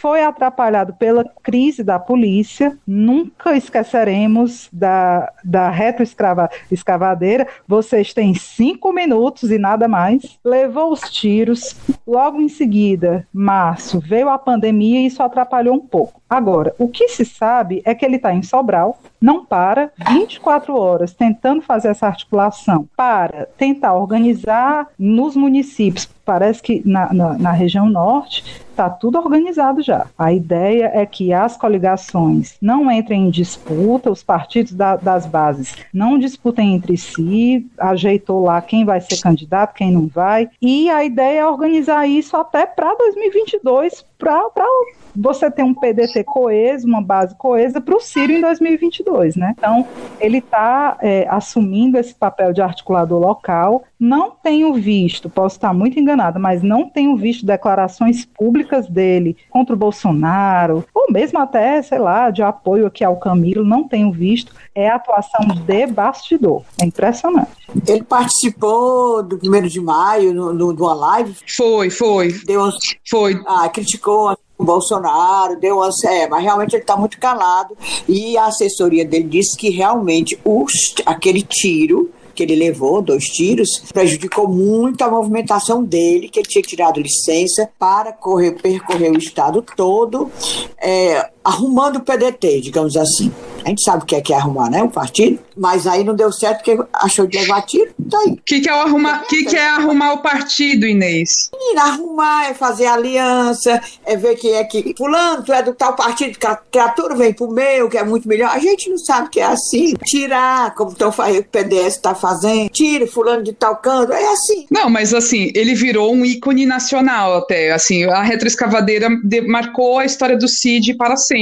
Foi 0.00 0.22
atrapalhado 0.22 0.94
pela 0.94 1.24
crise 1.42 1.82
da 1.82 1.98
polícia. 1.98 2.76
Nunca 2.86 3.56
esqueceremos 3.56 4.68
da, 4.72 5.32
da 5.44 5.70
retroescavadeira. 5.70 7.46
Vocês 7.66 8.12
têm 8.12 8.34
cinco 8.34 8.92
minutos 8.92 9.50
e 9.50 9.58
nada 9.58 9.86
mais. 9.86 10.38
Levou 10.44 10.92
os 10.92 11.00
tiros. 11.00 11.76
Logo 12.06 12.40
em 12.40 12.48
seguida, 12.48 13.26
março, 13.32 14.00
veio 14.00 14.28
a 14.28 14.38
pandemia 14.38 15.00
e 15.00 15.06
isso 15.06 15.22
atrapalhou 15.22 15.74
um 15.74 15.80
pouco. 15.80 16.20
Agora, 16.28 16.74
o 16.78 16.88
que 16.88 17.08
se 17.08 17.24
sabe 17.24 17.80
é 17.84 17.94
que 17.94 18.04
ele 18.04 18.16
está 18.16 18.34
em 18.34 18.42
Sobral, 18.42 18.98
não 19.20 19.44
para, 19.44 19.92
24 20.10 20.76
horas 20.76 21.12
tentando 21.12 21.62
fazer 21.62 21.88
essa 21.88 22.06
articulação 22.06 22.63
para 22.96 23.46
tentar 23.56 23.92
organizar 23.94 24.88
nos 24.98 25.36
municípios 25.36 26.08
parece 26.24 26.62
que 26.62 26.82
na, 26.84 27.12
na, 27.12 27.38
na 27.38 27.52
região 27.52 27.88
norte 27.88 28.44
está 28.74 28.90
tudo 28.90 29.18
organizado 29.18 29.82
já. 29.82 30.06
A 30.18 30.32
ideia 30.32 30.90
é 30.92 31.06
que 31.06 31.32
as 31.32 31.56
coligações 31.56 32.56
não 32.60 32.90
entrem 32.90 33.26
em 33.26 33.30
disputa, 33.30 34.10
os 34.10 34.22
partidos 34.22 34.72
da, 34.72 34.96
das 34.96 35.26
bases 35.26 35.76
não 35.92 36.18
disputem 36.18 36.74
entre 36.74 36.96
si, 36.96 37.66
ajeitou 37.78 38.44
lá 38.44 38.60
quem 38.60 38.84
vai 38.84 39.00
ser 39.00 39.20
candidato, 39.20 39.74
quem 39.74 39.92
não 39.92 40.06
vai, 40.08 40.48
e 40.60 40.90
a 40.90 41.04
ideia 41.04 41.40
é 41.40 41.46
organizar 41.46 42.06
isso 42.06 42.36
até 42.36 42.66
para 42.66 42.94
2022, 42.96 44.04
para 44.18 44.66
você 45.14 45.50
ter 45.50 45.62
um 45.62 45.74
PDT 45.74 46.24
coeso, 46.24 46.86
uma 46.86 47.02
base 47.02 47.34
coesa 47.36 47.80
para 47.80 47.94
o 47.94 48.00
Ciro 48.00 48.32
em 48.32 48.40
2022, 48.40 49.36
né? 49.36 49.54
Então, 49.56 49.86
ele 50.20 50.38
está 50.38 50.96
é, 51.00 51.26
assumindo 51.28 51.98
esse 51.98 52.14
papel 52.14 52.52
de 52.52 52.60
articulador 52.60 53.20
local. 53.20 53.84
Não 54.04 54.32
tenho 54.32 54.74
visto, 54.74 55.30
posso 55.30 55.56
estar 55.56 55.72
muito 55.72 55.98
enganada, 55.98 56.38
mas 56.38 56.62
não 56.62 56.90
tenho 56.90 57.16
visto 57.16 57.46
declarações 57.46 58.26
públicas 58.26 58.86
dele 58.86 59.34
contra 59.48 59.74
o 59.74 59.78
Bolsonaro, 59.78 60.84
ou 60.94 61.10
mesmo 61.10 61.38
até, 61.38 61.80
sei 61.80 61.98
lá, 61.98 62.28
de 62.28 62.42
apoio 62.42 62.84
aqui 62.84 63.02
ao 63.02 63.16
Camilo, 63.16 63.64
não 63.64 63.88
tenho 63.88 64.12
visto. 64.12 64.52
É 64.74 64.90
atuação 64.90 65.46
de 65.46 65.86
bastidor. 65.86 66.64
É 66.78 66.84
impressionante. 66.84 67.48
Ele 67.88 68.02
participou 68.02 69.22
do 69.22 69.36
1 69.42 69.68
de 69.68 69.80
maio, 69.80 70.34
no, 70.34 70.52
no, 70.52 70.72
numa 70.74 70.92
live? 70.92 71.34
Foi, 71.56 71.88
foi. 71.88 72.30
Deu, 72.44 72.68
foi. 73.08 73.40
Ah, 73.46 73.70
criticou 73.70 74.36
o 74.58 74.64
Bolsonaro, 74.64 75.58
deu 75.58 75.76
uma, 75.76 75.88
é, 76.04 76.28
mas 76.28 76.42
realmente 76.42 76.74
ele 76.74 76.82
está 76.82 76.94
muito 76.94 77.18
calado 77.18 77.74
e 78.06 78.36
a 78.36 78.46
assessoria 78.48 79.04
dele 79.04 79.24
disse 79.24 79.56
que 79.56 79.70
realmente 79.70 80.38
os, 80.44 80.94
aquele 81.06 81.40
tiro 81.40 82.10
que 82.34 82.42
ele 82.42 82.56
levou, 82.56 83.00
dois 83.00 83.24
tiros, 83.24 83.82
prejudicou 83.92 84.48
muito 84.48 85.02
a 85.02 85.10
movimentação 85.10 85.82
dele, 85.82 86.28
que 86.28 86.40
ele 86.40 86.48
tinha 86.48 86.62
tirado 86.62 87.00
licença 87.00 87.68
para 87.78 88.12
correr, 88.12 88.52
percorrer 88.52 89.10
o 89.10 89.18
estado 89.18 89.64
todo, 89.76 90.30
é, 90.78 91.30
arrumando 91.44 91.96
o 91.96 92.00
PDT, 92.00 92.60
digamos 92.62 92.96
assim. 92.96 93.30
A 93.64 93.68
gente 93.68 93.82
sabe 93.82 94.02
o 94.02 94.06
que 94.06 94.16
é, 94.16 94.20
que 94.20 94.32
é 94.32 94.36
arrumar, 94.36 94.70
né? 94.70 94.82
O 94.82 94.90
partido. 94.90 95.38
Mas 95.56 95.86
aí 95.86 96.04
não 96.04 96.14
deu 96.14 96.32
certo 96.32 96.62
porque 96.62 96.76
achou 96.92 97.26
de 97.26 97.38
levar 97.38 97.62
tiro. 97.62 97.90
Tá 98.10 98.18
aí. 98.18 98.32
O 98.32 98.40
que, 98.44 98.60
que, 98.60 98.68
é 98.68 98.72
arrumar, 98.72 99.24
que, 99.26 99.44
que 99.44 99.56
é 99.56 99.68
arrumar 99.68 100.14
o 100.14 100.22
partido, 100.22 100.86
Inês? 100.86 101.50
Menina, 101.52 101.82
arrumar 101.82 102.50
é 102.50 102.54
fazer 102.54 102.86
aliança, 102.86 103.80
é 104.04 104.16
ver 104.16 104.34
quem 104.36 104.52
é 104.54 104.64
que. 104.64 104.94
Fulano, 104.98 105.42
tu 105.42 105.52
é 105.52 105.62
do 105.62 105.72
tal 105.72 105.94
partido, 105.94 106.38
que 106.38 106.46
a 106.46 106.56
criatura 106.56 107.14
vem 107.14 107.32
pro 107.32 107.50
meu, 107.50 107.88
que 107.88 107.96
é 107.96 108.04
muito 108.04 108.28
melhor. 108.28 108.50
A 108.50 108.58
gente 108.58 108.90
não 108.90 108.98
sabe 108.98 109.30
que 109.30 109.40
é 109.40 109.44
assim. 109.44 109.94
Tirar, 110.04 110.74
como 110.74 110.94
tão, 110.94 111.08
o 111.08 111.44
PDS 111.44 111.94
está 111.94 112.14
fazendo. 112.14 112.68
Tire 112.68 113.06
fulano 113.06 113.42
de 113.42 113.52
tal 113.52 113.76
canto. 113.76 114.12
É 114.12 114.32
assim. 114.32 114.66
Não, 114.70 114.90
mas 114.90 115.14
assim, 115.14 115.50
ele 115.54 115.74
virou 115.74 116.12
um 116.12 116.24
ícone 116.24 116.66
nacional 116.66 117.34
até. 117.36 117.72
Assim, 117.72 118.04
a 118.04 118.22
retroescavadeira 118.22 119.08
marcou 119.46 120.00
a 120.00 120.04
história 120.04 120.36
do 120.36 120.48
Cid 120.48 120.94
para 120.94 121.16
sempre. 121.16 121.33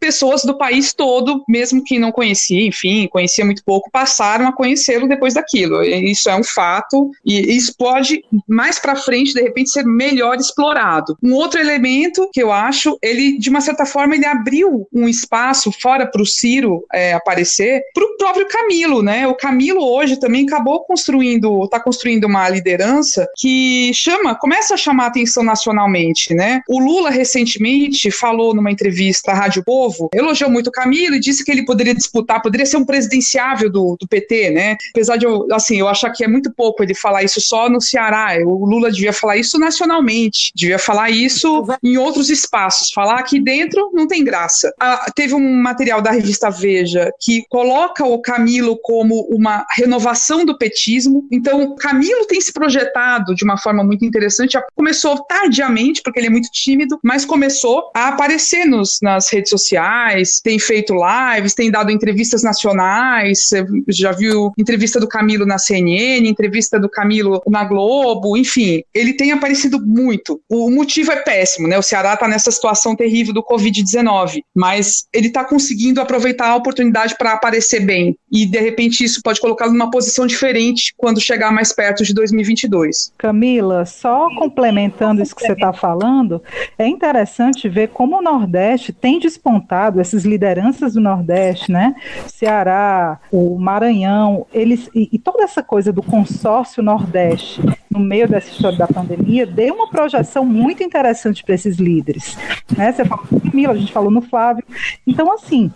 Pessoas 0.00 0.42
do 0.42 0.56
país 0.56 0.92
todo, 0.92 1.42
mesmo 1.48 1.82
que 1.84 1.98
não 1.98 2.12
conhecia, 2.12 2.66
enfim, 2.66 3.08
conhecia 3.08 3.44
muito 3.44 3.62
pouco, 3.64 3.90
passaram 3.90 4.46
a 4.46 4.52
conhecê-lo 4.52 5.08
depois 5.08 5.34
daquilo. 5.34 5.82
Isso 5.82 6.28
é 6.28 6.36
um 6.36 6.44
fato 6.44 7.10
e 7.24 7.56
isso 7.56 7.74
pode 7.76 8.22
mais 8.48 8.78
para 8.78 8.96
frente 8.96 9.32
de 9.32 9.42
repente 9.42 9.70
ser 9.70 9.84
melhor 9.84 10.36
explorado. 10.36 11.16
Um 11.22 11.34
outro 11.34 11.60
elemento 11.60 12.28
que 12.32 12.42
eu 12.42 12.52
acho, 12.52 12.98
ele 13.02 13.38
de 13.38 13.50
uma 13.50 13.60
certa 13.60 13.84
forma 13.86 14.14
ele 14.14 14.26
abriu 14.26 14.86
um 14.92 15.08
espaço 15.08 15.70
fora 15.72 16.06
para 16.06 16.22
o 16.22 16.26
Ciro 16.26 16.84
é, 16.92 17.12
aparecer, 17.12 17.82
para 17.94 18.04
o 18.04 18.16
próprio 18.16 18.46
Camilo, 18.48 19.02
né? 19.02 19.26
O 19.26 19.34
Camilo 19.34 19.84
hoje 19.84 20.18
também 20.18 20.46
acabou 20.46 20.84
construindo, 20.84 21.64
está 21.64 21.80
construindo 21.80 22.24
uma 22.24 22.48
liderança 22.48 23.26
que 23.36 23.92
chama, 23.94 24.34
começa 24.34 24.74
a 24.74 24.76
chamar 24.76 25.06
atenção 25.06 25.42
nacionalmente, 25.42 26.34
né? 26.34 26.60
O 26.68 26.78
Lula 26.78 27.10
recentemente 27.10 28.10
falou 28.10 28.54
numa 28.54 28.70
entrevista 28.70 29.32
Rádio 29.36 29.62
Povo, 29.64 30.08
elogiou 30.12 30.50
muito 30.50 30.68
o 30.68 30.72
Camilo 30.72 31.14
e 31.14 31.20
disse 31.20 31.44
que 31.44 31.50
ele 31.50 31.64
poderia 31.64 31.94
disputar, 31.94 32.42
poderia 32.42 32.66
ser 32.66 32.76
um 32.76 32.84
presidenciável 32.84 33.70
do, 33.70 33.96
do 33.98 34.08
PT, 34.08 34.50
né? 34.50 34.76
Apesar 34.90 35.16
de 35.16 35.26
eu, 35.26 35.46
assim, 35.52 35.78
eu 35.78 35.88
achar 35.88 36.10
que 36.10 36.24
é 36.24 36.28
muito 36.28 36.52
pouco 36.52 36.82
ele 36.82 36.94
falar 36.94 37.22
isso 37.22 37.40
só 37.40 37.68
no 37.68 37.80
Ceará. 37.80 38.36
O 38.44 38.64
Lula 38.66 38.90
devia 38.90 39.12
falar 39.12 39.36
isso 39.36 39.58
nacionalmente, 39.58 40.52
devia 40.54 40.78
falar 40.78 41.10
isso 41.10 41.64
em 41.82 41.96
outros 41.96 42.30
espaços. 42.30 42.90
Falar 42.92 43.18
aqui 43.18 43.40
dentro 43.40 43.90
não 43.92 44.06
tem 44.06 44.24
graça. 44.24 44.72
Ah, 44.80 45.10
teve 45.14 45.34
um 45.34 45.62
material 45.62 46.00
da 46.00 46.10
revista 46.10 46.50
Veja 46.50 47.10
que 47.20 47.44
coloca 47.48 48.04
o 48.04 48.20
Camilo 48.20 48.78
como 48.82 49.26
uma 49.30 49.64
renovação 49.76 50.44
do 50.44 50.56
petismo. 50.56 51.26
Então, 51.30 51.74
Camilo 51.76 52.26
tem 52.26 52.40
se 52.40 52.52
projetado 52.52 53.34
de 53.34 53.44
uma 53.44 53.58
forma 53.58 53.84
muito 53.84 54.04
interessante. 54.04 54.58
Começou 54.74 55.22
tardiamente, 55.24 56.02
porque 56.02 56.18
ele 56.18 56.28
é 56.28 56.30
muito 56.30 56.50
tímido, 56.50 56.98
mas 57.02 57.24
começou 57.24 57.90
a 57.94 58.08
aparecer 58.08 58.64
nos, 58.64 58.98
nas 59.02 59.25
redes 59.30 59.50
sociais, 59.50 60.40
tem 60.42 60.58
feito 60.58 60.94
lives 60.94 61.36
lives, 61.36 61.54
tem 61.54 61.70
dado 61.70 61.90
entrevistas 61.90 62.42
nacionais, 62.42 63.48
já 63.88 64.12
viu 64.12 64.52
entrevista 64.58 64.98
do 64.98 65.08
Camilo 65.08 65.46
na 65.46 65.58
CNN, 65.58 66.28
entrevista 66.28 66.78
do 66.78 66.88
Camilo 66.88 67.42
na 67.46 67.64
Globo, 67.64 68.36
enfim, 68.36 68.82
ele 68.94 69.14
tem 69.14 69.32
aparecido 69.32 69.80
muito. 69.84 70.40
O 70.48 70.70
motivo 70.70 71.12
é 71.12 71.16
péssimo, 71.16 71.68
né? 71.68 71.78
O 71.78 71.82
Ceará 71.82 72.14
está 72.14 72.26
nessa 72.28 72.50
situação 72.50 72.96
terrível 72.96 73.32
do 73.32 73.42
Covid-19, 73.42 74.42
mas 74.54 75.04
ele 75.12 75.28
está 75.28 75.44
conseguindo 75.44 76.00
aproveitar 76.00 76.48
a 76.48 76.56
oportunidade 76.56 77.16
para 77.16 77.32
aparecer 77.32 77.80
bem 77.80 78.16
e 78.30 78.46
de 78.46 78.58
repente 78.58 79.04
isso 79.04 79.20
pode 79.22 79.40
colocá-lo 79.40 79.72
numa 79.72 79.90
posição 79.90 80.26
diferente 80.26 80.92
quando 80.96 81.20
chegar 81.20 81.52
mais 81.52 81.72
perto 81.72 82.04
de 82.04 82.12
2022. 82.14 83.12
Camila, 83.18 83.84
só 83.84 84.28
complementando 84.36 85.22
isso 85.22 85.34
que 85.34 85.42
você 85.42 85.52
está 85.52 85.72
falando, 85.72 86.42
é 86.78 86.86
interessante 86.86 87.68
ver 87.68 87.88
como 87.88 88.18
o 88.18 88.22
Nordeste 88.22 88.92
tem 88.92 89.15
despontado 89.18 90.00
essas 90.00 90.24
lideranças 90.24 90.94
do 90.94 91.00
Nordeste 91.00 91.66
né? 91.68 91.94
Ceará, 92.26 93.18
o 93.30 93.58
Maranhão, 93.58 94.46
eles 94.52 94.88
e, 94.94 95.08
e 95.12 95.18
toda 95.18 95.44
essa 95.44 95.62
coisa 95.62 95.92
do 95.92 96.02
consórcio 96.02 96.82
Nordeste 96.82 97.60
no 97.96 98.04
meio 98.04 98.28
dessa 98.28 98.50
história 98.50 98.76
da 98.76 98.86
pandemia, 98.86 99.46
deu 99.46 99.74
uma 99.74 99.88
projeção 99.88 100.44
muito 100.44 100.82
interessante 100.82 101.42
para 101.42 101.54
esses 101.54 101.76
líderes. 101.76 102.36
Né? 102.76 102.92
Você 102.92 103.04
falou 103.04 103.26
no 103.30 103.40
Camila, 103.40 103.72
a 103.72 103.76
gente 103.76 103.92
falou 103.92 104.10
no 104.10 104.20
Flávio. 104.20 104.64
Então, 105.06 105.32
assim, 105.32 105.70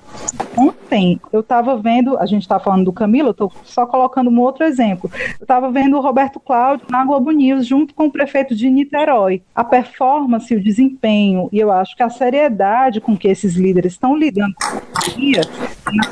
ontem 0.56 1.20
eu 1.33 1.40
estava 1.40 1.76
vendo, 1.76 2.18
a 2.18 2.26
gente 2.26 2.42
está 2.42 2.61
falando 2.61 2.85
do 2.85 2.92
Camilo, 2.92 3.28
eu 3.28 3.33
estou 3.33 3.52
só 3.64 3.87
colocando 3.87 4.30
um 4.30 4.40
outro 4.40 4.64
exemplo. 4.64 5.11
Eu 5.38 5.44
estava 5.44 5.70
vendo 5.70 5.96
o 5.96 6.00
Roberto 6.00 6.38
Cláudio 6.38 6.87
na 6.90 7.04
Globo 7.04 7.30
News, 7.30 7.66
junto 7.66 7.94
com 7.94 8.06
o 8.06 8.12
prefeito 8.12 8.54
de 8.54 8.68
Niterói. 8.68 9.42
A 9.54 9.64
performance, 9.64 10.54
o 10.54 10.62
desempenho, 10.62 11.48
e 11.52 11.59
eu 11.59 11.72
acho 11.72 11.96
que 11.96 12.02
a 12.02 12.11
seriedade 12.11 13.00
com 13.00 13.16
que 13.16 13.28
esses 13.28 13.54
líderes 13.54 13.92
estão 13.92 14.14
lidando 14.14 14.54
com 14.54 14.76
a 14.76 14.80
pandemia, 14.80 15.40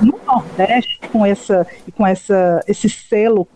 no 0.01 0.19
Nordeste, 0.27 1.01
com, 1.13 1.25
essa, 1.25 1.67
com 1.95 2.07
essa, 2.07 2.61
esse 2.67 2.89
selo 2.89 3.47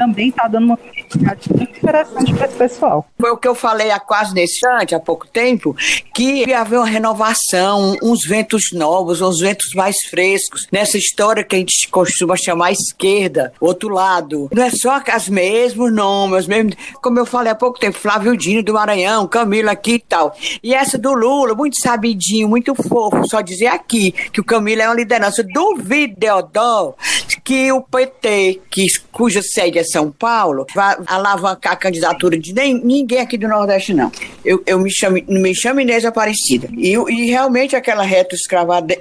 também 0.00 0.30
está 0.30 0.48
dando 0.48 0.64
uma 0.64 0.74
oportunidade 0.74 1.50
muito 1.54 1.76
interessante 1.76 2.32
para 2.32 2.46
esse 2.46 2.56
pessoal. 2.56 3.06
Foi 3.20 3.30
o 3.30 3.36
que 3.36 3.46
eu 3.46 3.54
falei 3.54 3.90
há 3.90 4.00
quase 4.00 4.32
nesse 4.32 4.54
instante, 4.54 4.94
há 4.94 5.00
pouco 5.00 5.26
tempo, 5.26 5.76
que 6.14 6.46
ia 6.46 6.62
haver 6.62 6.78
uma 6.78 6.86
renovação, 6.86 7.94
uns 8.02 8.24
ventos 8.26 8.72
novos, 8.72 9.20
uns 9.20 9.40
ventos 9.40 9.74
mais 9.74 9.96
frescos, 10.08 10.66
nessa 10.72 10.96
história 10.96 11.44
que 11.44 11.54
a 11.54 11.58
gente 11.58 11.86
costuma 11.88 12.34
chamar 12.34 12.72
esquerda, 12.72 13.52
outro 13.60 13.90
lado. 13.90 14.48
Não 14.50 14.62
é 14.62 14.70
só 14.70 15.02
os 15.16 15.28
mesmos 15.28 15.92
nomes, 15.92 16.40
os 16.40 16.46
mesmos, 16.46 16.74
como 17.02 17.18
eu 17.18 17.26
falei 17.26 17.52
há 17.52 17.54
pouco 17.54 17.78
tempo, 17.78 17.98
Flávio 17.98 18.34
Dino 18.34 18.62
do 18.62 18.72
Maranhão, 18.72 19.28
Camilo 19.28 19.68
aqui 19.68 19.94
e 19.94 19.98
tal. 19.98 20.34
E 20.62 20.74
essa 20.74 20.96
do 20.96 21.12
Lula, 21.12 21.54
muito 21.54 21.78
sabidinho, 21.78 22.48
muito 22.48 22.74
fofo, 22.74 23.28
só 23.28 23.42
dizer 23.42 23.66
aqui 23.66 24.12
que 24.32 24.40
o 24.40 24.44
Camilo 24.44 24.80
é 24.80 24.86
uma 24.88 24.94
liderança. 24.94 25.44
Duvido, 25.44 26.14
Deodó, 26.16 26.94
que 27.44 27.70
o 27.70 27.82
PT, 27.82 28.62
que, 28.70 28.86
cuja 29.12 29.42
sede 29.42 29.78
é 29.78 29.84
São 29.90 30.10
Paulo, 30.10 30.66
vai 30.74 30.96
alavancar 31.06 31.72
a 31.72 31.76
candidatura 31.76 32.38
de 32.38 32.52
nem, 32.52 32.74
ninguém 32.82 33.20
aqui 33.20 33.36
do 33.36 33.48
Nordeste, 33.48 33.94
não. 33.94 34.10
Eu, 34.44 34.62
eu 34.66 34.78
me 34.78 34.90
chamo, 34.90 35.18
me 35.28 35.54
chamo 35.54 35.80
Inês 35.80 36.04
Aparecida. 36.04 36.68
E, 36.72 36.92
e 36.94 37.30
realmente 37.30 37.76
aquela 37.76 38.02
reta 38.02 38.36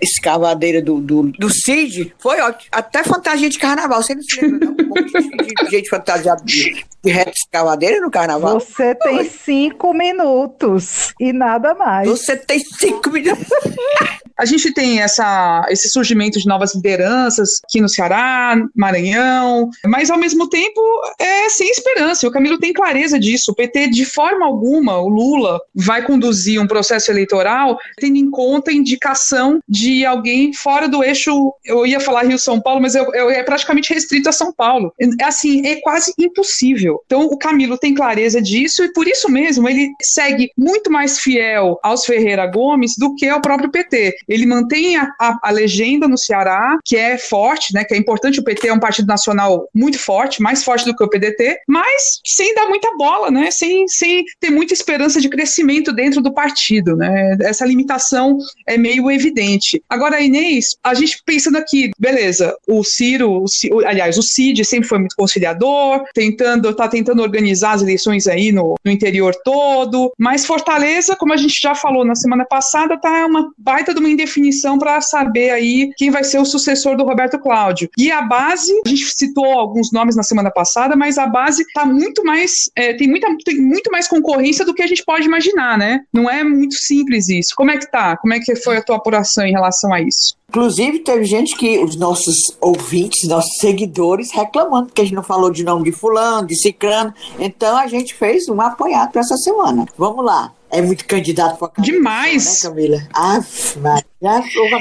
escavadeira 0.01 0.81
do, 0.81 0.99
do, 0.99 1.23
do 1.31 1.49
Cid 1.49 2.13
foi 2.19 2.39
ótimo. 2.41 2.69
Até 2.71 3.03
fantasia 3.03 3.49
de 3.49 3.59
carnaval. 3.59 4.01
Você 4.01 4.15
não 4.15 4.23
se 4.23 4.41
lembra, 4.41 4.65
não? 4.65 4.73
Um 4.73 4.87
monte 4.87 5.11
de, 5.11 5.65
de 5.65 5.71
gente 5.71 5.89
fantasiada 5.89 6.41
de, 6.43 6.85
de 7.03 7.11
reta 7.11 7.31
escavadeira 7.31 7.99
no 8.01 8.11
carnaval. 8.11 8.59
Você 8.59 8.95
tem 8.95 9.23
cinco 9.23 9.93
minutos 9.93 11.13
e 11.19 11.31
nada 11.33 11.73
mais. 11.73 12.07
Você 12.07 12.35
tem 12.35 12.59
cinco 12.59 13.09
minutos. 13.09 13.47
a 14.39 14.45
gente 14.45 14.73
tem 14.73 15.01
essa, 15.01 15.65
esse 15.69 15.89
surgimento 15.89 16.39
de 16.39 16.47
novas 16.47 16.73
lideranças 16.73 17.59
aqui 17.65 17.81
no 17.81 17.89
Ceará, 17.89 18.55
Maranhão, 18.73 19.69
mas 19.85 20.09
ao 20.09 20.17
mesmo 20.17 20.47
tempo 20.47 20.81
é 21.19 21.49
sem 21.49 21.69
esperança. 21.69 22.25
O 22.25 22.31
Camilo 22.31 22.57
tem 22.57 22.71
clareza 22.71 23.19
disso. 23.19 23.51
O 23.51 23.55
PT, 23.55 23.89
de 23.89 24.05
forma 24.05 24.45
alguma, 24.45 24.97
o 24.97 25.09
Lula 25.09 25.59
vai 25.75 26.05
conduzir 26.05 26.61
um 26.61 26.67
processo 26.67 27.11
eleitoral 27.11 27.77
tendo 27.97 28.15
em 28.15 28.31
conta 28.31 28.71
a 28.71 28.73
indicação 28.73 29.59
de 29.67 30.05
alguém 30.05 30.53
fora 30.53 30.87
do 30.87 31.03
eixo. 31.03 31.53
Eu 31.65 31.85
ia 31.85 31.99
falar 31.99 32.23
Rio-São 32.23 32.61
Paulo, 32.61 32.81
mas 32.81 32.95
eu, 32.95 33.13
eu, 33.13 33.29
é 33.29 33.43
praticamente 33.43 33.93
restrito 33.93 34.29
a 34.29 34.33
São 34.33 34.53
Paulo. 34.53 34.93
É 35.19 35.25
assim, 35.25 35.67
é 35.67 35.81
quase 35.81 36.13
impossível. 36.17 37.01
Então, 37.05 37.25
o 37.25 37.37
Camilo 37.37 37.77
tem 37.77 37.93
clareza 37.93 38.41
disso 38.41 38.85
e 38.85 38.93
por 38.93 39.05
isso 39.05 39.29
mesmo 39.29 39.67
ele 39.67 39.89
segue 40.01 40.49
muito 40.57 40.89
mais 40.89 41.19
fiel 41.19 41.77
aos 41.83 42.05
Ferreira 42.05 42.47
Gomes 42.47 42.95
do 42.97 43.13
que 43.15 43.27
ao 43.27 43.41
próprio 43.41 43.69
PT. 43.69 44.15
Ele 44.29 44.45
mantém 44.45 44.95
a, 44.95 45.11
a, 45.19 45.39
a 45.43 45.51
legenda 45.51 46.07
no 46.07 46.17
Ceará, 46.17 46.77
que 46.85 46.95
é 46.95 47.17
forte, 47.17 47.73
né, 47.73 47.83
que 47.83 47.93
é 47.93 47.97
importante. 47.97 48.39
O 48.39 48.43
PT 48.43 48.67
é 48.67 48.73
um 48.73 48.79
partido 48.79 49.07
nacional 49.07 49.67
muito 49.73 49.99
forte, 49.99 50.41
mais 50.41 50.63
forte 50.63 50.85
do 50.85 50.95
que 50.95 51.03
o 51.03 51.09
PDT, 51.09 51.61
mas 51.67 52.19
sem 52.25 52.53
dar 52.53 52.67
muita 52.67 52.95
bola, 52.95 53.31
né, 53.31 53.49
sem, 53.51 53.87
sem 53.87 54.23
ter 54.39 54.49
muita 54.49 54.73
esperança 54.73 55.19
de 55.19 55.29
crescimento 55.29 55.91
dentro 55.91 56.21
do 56.21 56.33
partido. 56.33 56.95
Né. 56.95 57.37
Essa 57.41 57.65
limitação 57.65 58.37
é 58.67 58.77
meio 58.77 59.09
evidente. 59.09 59.81
Agora, 59.89 60.21
Inês, 60.21 60.77
a 60.83 60.93
gente 60.93 61.21
pensando 61.25 61.57
aqui, 61.57 61.91
beleza, 61.97 62.55
o 62.67 62.83
Ciro, 62.83 63.43
o, 63.43 63.79
aliás, 63.85 64.17
o 64.17 64.21
Cid 64.21 64.63
sempre 64.63 64.87
foi 64.87 64.99
muito 64.99 65.15
conciliador, 65.15 66.03
tentando, 66.13 66.73
tá 66.75 66.87
tentando 66.87 67.21
organizar 67.21 67.71
as 67.71 67.81
eleições 67.81 68.27
aí 68.27 68.51
no, 68.51 68.75
no 68.83 68.91
interior 68.91 69.35
todo, 69.43 70.11
mas 70.17 70.45
Fortaleza, 70.45 71.15
como 71.15 71.33
a 71.33 71.37
gente 71.37 71.59
já 71.59 71.73
falou 71.73 72.05
na 72.05 72.15
semana 72.15 72.45
passada, 72.45 72.99
tá 72.99 73.25
uma 73.25 73.51
baita 73.57 73.93
de 73.93 73.99
uma 73.99 74.09
indefinição 74.19 74.77
para 74.77 74.99
saber 75.01 75.51
aí 75.51 75.89
quem 75.95 76.11
vai 76.11 76.23
ser 76.23 76.39
o 76.39 76.45
sucessor 76.45 76.97
do 76.97 77.03
Roberto 77.03 77.39
Cláudio. 77.39 77.89
E 77.97 78.11
a 78.11 78.21
base, 78.21 78.73
a 78.85 78.89
gente 78.89 79.05
citou 79.15 79.45
alguns 79.45 79.91
nomes 79.91 80.15
na 80.15 80.23
semana 80.23 80.51
passada, 80.51 80.95
mas 80.95 81.17
a 81.17 81.27
base 81.27 81.63
tá 81.73 81.85
muito 81.85 82.23
mais, 82.23 82.69
é, 82.75 82.93
tem, 82.93 83.07
muita, 83.07 83.27
tem 83.45 83.59
muito 83.61 83.91
mais 83.91 84.07
concorrência 84.07 84.65
do 84.65 84.73
que 84.73 84.81
a 84.81 84.87
gente 84.87 85.03
pode 85.03 85.25
imaginar, 85.25 85.77
né? 85.77 86.01
Não 86.13 86.29
é 86.29 86.43
muito 86.43 86.75
simples 86.75 87.29
isso. 87.29 87.53
Como 87.55 87.71
é 87.71 87.77
que 87.77 87.89
tá? 87.89 88.17
Como 88.17 88.33
é 88.33 88.39
que 88.39 88.55
foi 88.55 88.77
a 88.77 88.81
tua 88.81 88.97
apuração 88.97 89.45
em 89.45 89.51
relação 89.51 89.93
a 89.93 90.01
isso? 90.01 90.37
Inclusive, 90.49 90.99
teve 90.99 91.25
gente 91.25 91.55
que, 91.55 91.77
os 91.77 91.95
nossos 91.95 92.35
ouvintes, 92.59 93.27
nossos 93.29 93.55
seguidores, 93.59 94.31
reclamando 94.31 94.91
que 94.91 95.01
a 95.01 95.03
gente 95.03 95.13
não 95.13 95.23
falou 95.23 95.51
de 95.51 95.63
nome 95.63 95.83
de 95.83 95.91
fulano, 95.91 96.47
de 96.47 96.55
ciclano. 96.59 97.13
Então, 97.37 97.77
a 97.77 97.85
gente 97.85 98.15
fez 98.15 98.49
um 98.49 98.59
apoiado 98.59 99.11
para 99.11 99.21
essa 99.21 99.37
semana. 99.37 99.85
Vamos 99.95 100.25
lá. 100.25 100.51
É 100.71 100.81
muito 100.81 101.05
candidato 101.05 101.57
para 101.57 101.71
Demais. 101.81 102.63
Né, 102.63 102.69
Camila? 102.69 103.07
Ah, 103.13 103.39
mas 103.81 104.03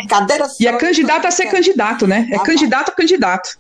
cadeira 0.09 0.47
E 0.61 0.67
é 0.67 0.73
candidato 0.77 1.27
a 1.27 1.31
ser 1.31 1.47
candidato, 1.47 2.07
né? 2.07 2.29
É 2.31 2.37
ah, 2.37 2.41
candidato 2.41 2.91
a 2.91 2.93
candidato. 2.93 3.59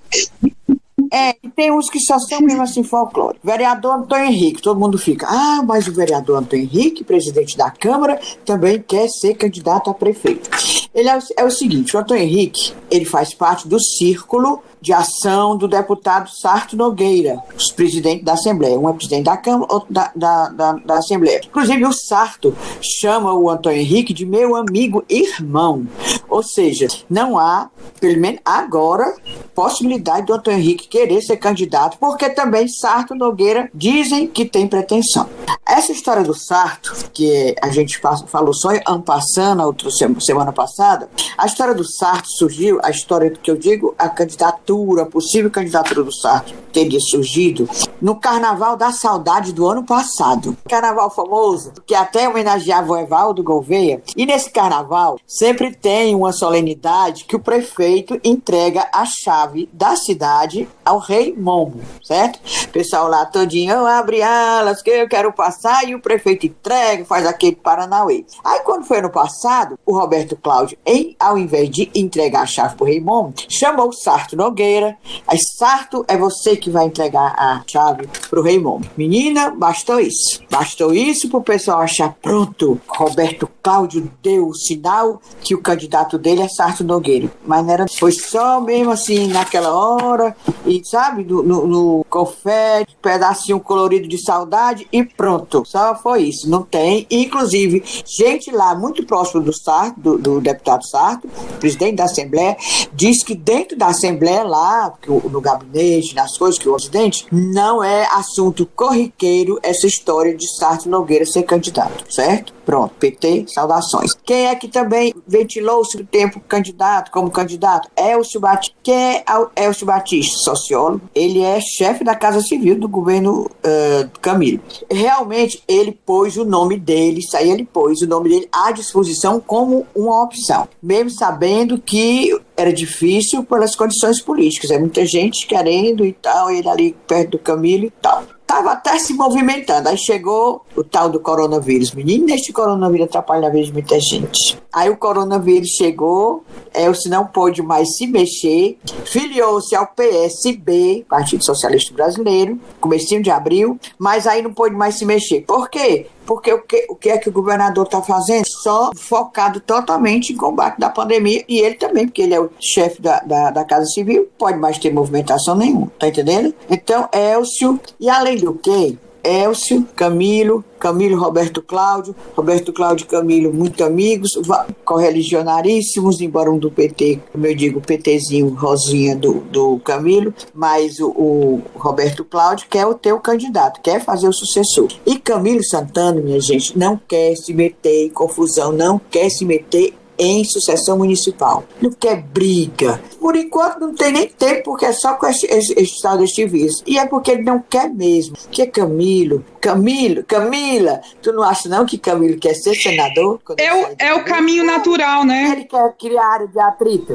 É, 1.13 1.37
e 1.43 1.49
tem 1.49 1.73
uns 1.73 1.89
que 1.89 2.01
só 2.01 2.19
são 2.19 2.41
mesmo 2.41 2.63
assim 2.63 2.83
folclore. 2.83 3.39
Vereador 3.43 3.95
Antônio 3.95 4.27
Henrique, 4.27 4.61
todo 4.61 4.79
mundo 4.79 4.99
fica, 4.99 5.27
ah, 5.27 5.63
mas 5.65 5.87
o 5.87 5.93
vereador 5.93 6.39
Antônio 6.39 6.65
Henrique, 6.65 7.05
presidente 7.05 7.57
da 7.57 7.71
Câmara, 7.71 8.21
também 8.45 8.83
quer 8.83 9.09
ser 9.09 9.35
candidato 9.35 9.89
a 9.89 9.95
prefeito. 9.95 10.51
Ele 10.95 11.09
é, 11.09 11.17
o, 11.17 11.21
é 11.39 11.45
o 11.45 11.51
seguinte, 11.51 11.97
o 11.97 12.01
Antônio 12.01 12.23
Henrique, 12.23 12.75
ele 12.91 13.05
faz 13.05 13.33
parte 13.33 13.67
do 13.67 13.81
círculo 13.81 14.63
de 14.81 14.93
ação 14.93 15.57
do 15.57 15.67
deputado 15.67 16.31
Sarto 16.31 16.77
Nogueira, 16.77 17.43
presidente 17.75 18.25
da 18.25 18.35
Assembleia. 18.35 18.79
Um 18.79 18.89
é 18.89 18.93
presidente 18.93 19.25
da 19.25 19.37
Câmara, 19.37 19.73
outro 19.73 19.93
da, 19.93 20.11
da, 20.15 20.49
da, 20.49 20.73
da 20.73 20.99
Assembleia. 20.99 21.41
Inclusive, 21.45 21.85
o 21.85 21.93
Sarto 21.93 22.55
chama 22.81 23.35
o 23.35 23.51
Antônio 23.51 23.81
Henrique 23.81 24.13
de 24.13 24.25
meu 24.25 24.55
amigo 24.55 25.05
irmão. 25.09 25.87
Ou 26.29 26.43
seja, 26.43 26.87
não 27.09 27.39
há, 27.39 27.71
pelo 28.01 28.21
menos 28.21 28.41
agora, 28.45 29.15
possibilidade 29.55 30.27
do 30.27 30.35
Antônio 30.35 30.61
Henrique 30.61 30.89
querer 30.89 31.21
ser 31.23 31.37
candidato, 31.39 31.99
porque 31.99 32.31
também 32.31 32.69
Sarto 32.69 33.15
Nogueira 33.15 33.71
dizem 33.75 34.27
que 34.27 34.45
tem 34.45 34.67
pretensão. 34.67 35.29
Essa 35.67 35.93
história 35.93 36.23
do 36.23 36.35
Sarto, 36.35 36.95
que 37.13 37.55
a 37.61 37.69
gente 37.69 37.99
falou 37.99 38.55
só 38.55 38.71
ano 38.87 39.03
passado, 39.03 39.63
outra 39.63 39.91
semana 40.21 40.53
passada, 40.53 41.09
a 41.37 41.47
história 41.47 41.75
do 41.75 41.85
Sarto 41.85 42.29
surgiu, 42.31 42.79
a 42.83 42.91
história 42.91 43.31
que 43.31 43.51
eu 43.51 43.57
digo, 43.57 43.95
a 43.99 44.09
candidatura 44.09 44.68
candidatura, 44.69 45.07
possível 45.07 45.51
candidatura 45.51 46.05
do 46.05 46.13
Sarto 46.13 46.53
teria 46.73 47.01
surgido 47.01 47.69
no 48.01 48.15
Carnaval 48.17 48.77
da 48.77 48.93
Saudade 48.93 49.53
do 49.53 49.67
ano 49.67 49.85
passado. 49.85 50.57
Carnaval 50.69 51.11
famoso, 51.11 51.73
que 51.87 51.95
até 51.95 52.29
homenageava 52.29 52.93
o 52.93 52.97
Evaldo 52.97 53.43
Gouveia. 53.43 54.03
E 54.17 54.27
nesse 54.27 54.51
carnaval 54.51 55.19
sempre 55.27 55.75
tem 55.75 56.15
uma 56.15 56.33
solenidade 56.33 57.25
que 57.25 57.35
o 57.35 57.41
prefeito 57.41 58.21
entrega 58.23 58.87
a 58.93 59.05
chave 59.05 59.69
da 59.73 59.97
cidade 59.97 60.69
ao 60.85 60.99
rei 60.99 61.35
Momo, 61.37 61.81
certo? 62.03 62.39
O 62.65 62.69
pessoal 62.69 63.09
lá 63.09 63.25
todinho, 63.25 63.87
abre 63.87 64.23
alas 64.23 64.83
que 64.83 64.91
eu 64.91 65.09
quero 65.09 65.33
passar 65.33 65.89
e 65.89 65.95
o 65.95 66.01
prefeito 66.01 66.47
entrega, 66.47 67.05
faz 67.05 67.27
aquele 67.27 67.57
Paranauê. 67.57 68.25
Aí 68.45 68.61
quando 68.61 68.85
foi 68.85 68.99
ano 68.99 69.11
passado, 69.11 69.79
o 69.85 69.97
Roberto 69.97 70.37
Cláudio, 70.37 70.79
em, 70.87 71.17
ao 71.19 71.39
invés 71.39 71.71
de 71.71 71.91
entregar 71.95 72.43
a 72.43 72.47
chave 72.47 72.77
pro 72.77 72.87
rei 72.87 73.01
Momo, 73.01 73.33
chamou 73.49 73.89
o 73.89 73.93
Sarto 73.93 74.37
Nogueira 74.37 74.58
Nogueira. 74.59 74.99
Aí, 75.27 75.39
Sarto, 75.39 76.05
é 76.09 76.17
você 76.17 76.57
que 76.57 76.69
vai 76.69 76.87
entregar 76.87 77.35
a 77.39 77.63
chave 77.67 78.09
pro 78.29 78.43
Raimundo. 78.43 78.89
Menina, 78.97 79.51
bastou 79.51 80.01
isso. 80.01 80.43
Bastou 80.51 80.93
isso 80.93 81.29
pro 81.29 81.41
pessoal 81.41 81.81
achar 81.81 82.17
pronto. 82.21 82.81
Roberto 82.89 83.49
Cláudio 83.63 84.11
deu 84.21 84.49
o 84.49 84.55
sinal 84.55 85.23
que 85.41 85.55
o 85.55 85.63
candidato 85.63 86.19
dele 86.19 86.43
é 86.43 86.49
Sarto 86.49 86.83
Nogueira. 86.83 87.31
Mas 87.47 87.65
não 87.65 87.73
era, 87.73 87.87
foi 87.89 88.11
só 88.11 88.61
mesmo 88.61 88.91
assim, 88.91 89.29
naquela 89.29 89.73
hora, 89.73 90.35
e 90.67 90.83
sabe, 90.85 91.23
no, 91.23 91.43
no, 91.43 91.67
no 91.67 92.07
confete, 92.09 92.97
pedacinho 93.01 93.61
colorido 93.61 94.09
de 94.09 94.19
saudade 94.19 94.89
e 94.91 95.05
pronto. 95.05 95.63
Só 95.67 95.95
foi 95.95 96.25
isso. 96.25 96.49
Não 96.51 96.63
tem. 96.63 97.07
Inclusive, 97.11 97.85
gente 98.05 98.51
lá 98.51 98.75
muito 98.75 99.05
próximo 99.05 99.43
do 99.43 99.53
Sarto, 99.53 100.01
do, 100.01 100.19
do 100.19 100.41
deputado 100.41 100.85
Sarto, 100.87 101.29
presidente 101.61 101.97
da 101.97 102.05
Assembleia, 102.05 102.57
diz 102.93 103.23
que 103.23 103.35
dentro 103.35 103.77
da 103.77 103.89
Assembleia 103.89 104.48
lá, 104.49 104.93
no 105.07 105.41
gabinete, 105.41 106.15
nas 106.15 106.37
coisas 106.37 106.59
que 106.59 106.69
o 106.69 106.75
acidente, 106.75 107.27
não 107.31 107.83
é 107.83 108.07
assunto 108.13 108.67
corriqueiro 108.75 109.59
essa 109.63 109.87
história 109.87 110.35
de 110.35 110.49
Sarto 110.57 110.89
Nogueira 110.89 111.25
ser 111.25 111.43
candidato, 111.45 112.05
certo? 112.13 112.53
Pronto, 112.69 112.95
PT, 112.99 113.47
saudações. 113.49 114.13
Quem 114.25 114.49
é 114.49 114.55
que 114.55 114.69
também 114.69 115.15
ventilou 115.27 115.81
o 115.81 116.05
tempo 116.05 116.39
candidato, 116.41 117.11
como 117.11 117.31
candidato? 117.31 117.89
Elcio 117.97 118.39
Batista. 118.39 118.77
Quem 118.83 118.95
é 118.95 119.25
Elcio 119.57 119.87
Batista? 119.87 120.37
Sociólogo. 120.45 121.01
Ele 121.15 121.41
é 121.41 121.59
chefe 121.63 122.05
da 122.05 122.15
Casa 122.15 122.43
Civil 122.43 122.79
do 122.79 122.87
governo 122.87 123.45
uh, 123.47 124.11
Camilo. 124.21 124.61
Realmente, 124.91 125.63
ele 125.67 125.99
pôs 126.05 126.37
o 126.37 126.45
nome 126.45 126.79
dele, 126.79 127.21
isso 127.21 127.35
aí 127.39 127.51
ele 127.51 127.65
pôs 127.65 128.03
o 128.03 128.07
nome 128.07 128.29
dele 128.29 128.49
à 128.53 128.71
disposição 128.71 129.41
como 129.41 129.87
uma 129.97 130.23
opção. 130.23 130.69
Mesmo 130.83 131.09
sabendo 131.09 131.81
que 131.81 132.39
era 132.55 132.73
difícil 132.73 133.45
pelas 133.45 133.77
condições 133.77 134.21
políticas. 134.21 134.38
É 134.71 134.79
muita 134.79 135.05
gente 135.07 135.47
querendo 135.47 136.05
e 136.05 136.13
tal, 136.13 136.51
ele 136.51 136.69
ali 136.69 136.97
perto 137.07 137.33
do 137.33 137.39
Camilo 137.39 137.87
e 137.87 137.91
tal 137.91 138.25
estava 138.49 138.73
até 138.73 138.99
se 138.99 139.13
movimentando. 139.13 139.91
Aí 139.91 139.99
chegou 139.99 140.65
o 140.75 140.83
tal 140.83 141.11
do 141.11 141.21
coronavírus. 141.21 141.93
Menino, 141.93 142.31
este 142.31 142.51
coronavírus 142.51 143.07
atrapalha 143.07 143.49
a 143.49 143.51
vida 143.51 143.67
de 143.67 143.73
muita 143.75 144.01
gente. 144.01 144.59
Aí 144.73 144.89
o 144.89 144.97
coronavírus 144.97 145.69
chegou, 145.69 146.43
Elcio 146.75 147.11
não 147.11 147.27
pôde 147.27 147.61
mais 147.61 147.97
se 147.97 148.07
mexer, 148.07 148.79
filiou-se 149.05 149.77
ao 149.77 149.87
PSB, 149.89 151.05
Partido 151.09 151.45
Socialista 151.45 151.93
Brasileiro, 151.93 152.59
comecinho 152.81 153.23
de 153.23 153.31
abril, 153.31 153.79
mas 153.99 154.27
aí 154.27 154.41
não 154.41 154.55
pôde 154.55 154.75
mais 154.75 154.95
se 154.95 155.05
mexer. 155.05 155.43
Por 155.43 155.69
quê? 155.69 156.07
Porque 156.29 156.53
o 156.53 156.61
que, 156.61 156.87
o 156.91 156.95
que 156.95 157.09
é 157.09 157.17
que 157.17 157.31
o 157.31 157.33
governador 157.33 157.87
está 157.87 158.03
fazendo? 158.03 158.45
Só 158.47 158.91
focado 158.95 159.61
totalmente 159.61 160.31
em 160.31 160.37
combate 160.37 160.79
da 160.79 160.91
pandemia, 160.91 161.43
e 161.49 161.59
ele 161.59 161.77
também, 161.77 162.07
porque 162.07 162.21
ele 162.21 162.35
é 162.35 162.41
o 162.41 162.51
chefe 162.61 163.01
da, 163.01 163.21
da, 163.21 163.51
da 163.51 163.65
Casa 163.65 163.87
Civil, 163.87 164.29
pode 164.37 164.59
mais 164.59 164.77
ter 164.77 164.93
movimentação 164.93 165.57
nenhuma, 165.57 165.91
tá 165.99 166.07
entendendo? 166.07 166.55
Então, 166.69 167.09
Elcio, 167.15 167.81
e 167.99 168.11
além 168.11 168.37
do 168.37 168.53
que, 168.53 168.99
Elcio, 169.23 169.87
Camilo, 169.95 170.65
Camilo 170.79 171.19
Roberto 171.19 171.61
Cláudio, 171.61 172.15
Roberto 172.37 172.73
Cláudio 172.73 173.07
Camilo, 173.07 173.53
muito 173.53 173.85
amigos, 173.85 174.39
correligionaríssimos, 174.85 176.21
embora 176.21 176.51
um 176.51 176.59
do 176.59 176.71
PT, 176.71 177.21
como 177.33 177.47
eu 177.47 177.55
digo, 177.55 177.81
PTzinho, 177.81 178.55
Rosinha 178.55 179.17
do, 179.17 179.41
do 179.51 179.79
Camilo, 179.81 180.33
mas 180.55 181.01
o, 181.01 181.09
o 181.09 181.63
Roberto 181.75 182.25
Cláudio 182.25 182.67
quer 182.71 182.87
o 182.87 182.95
teu 182.95 183.19
candidato, 183.19 183.81
quer 183.81 184.05
fazer 184.05 184.29
o 184.29 184.33
sucessor. 184.33 184.89
E 185.05 185.19
Camilo 185.19 185.65
Santana, 185.65 186.21
minha 186.21 186.41
gente, 186.41 186.79
não 186.79 187.01
quer 187.09 187.35
se 187.37 187.53
meter 187.53 188.07
em 188.07 188.11
confusão, 188.11 188.73
não 188.73 189.01
quer 189.11 189.29
se 189.31 189.45
meter 189.45 189.95
em 190.19 190.45
sucessão 190.45 190.99
municipal. 190.99 191.65
Não 191.81 191.91
quer 191.91 192.23
briga. 192.23 193.01
Por 193.21 193.37
enquanto 193.37 193.81
não 193.81 193.95
tem 193.95 194.13
nem 194.13 194.29
tempo, 194.29 194.65
porque 194.65 194.87
é 194.87 194.93
só 194.93 195.15
com 195.15 195.27
esse, 195.27 195.47
esse, 195.47 195.73
esse 195.73 195.95
estado 195.95 196.25
estivismo. 196.25 196.83
E 196.87 196.99
é 196.99 197.07
porque 197.07 197.31
ele 197.31 197.43
não 197.43 197.61
quer 197.61 197.89
mesmo. 197.89 198.37
Que 198.51 198.63
é 198.63 198.67
Camilo, 198.67 199.45
Camilo, 199.61 200.25
Camila, 200.25 201.01
tu 201.23 201.33
não 201.33 201.43
acha 201.43 201.69
não 201.69 201.87
que 201.87 201.99
Camilo 201.99 202.39
quer 202.39 202.55
ser 202.55 202.75
senador? 202.75 203.41
É 203.57 203.75
o, 203.75 203.95
é 203.99 204.15
o 204.15 204.25
caminho 204.25 204.65
natural, 204.65 205.25
né? 205.25 205.53
Ele 205.53 205.65
quer 205.65 205.95
criar 205.97 206.27
área 206.27 206.49
de 206.49 206.59
atrito. 206.59 207.15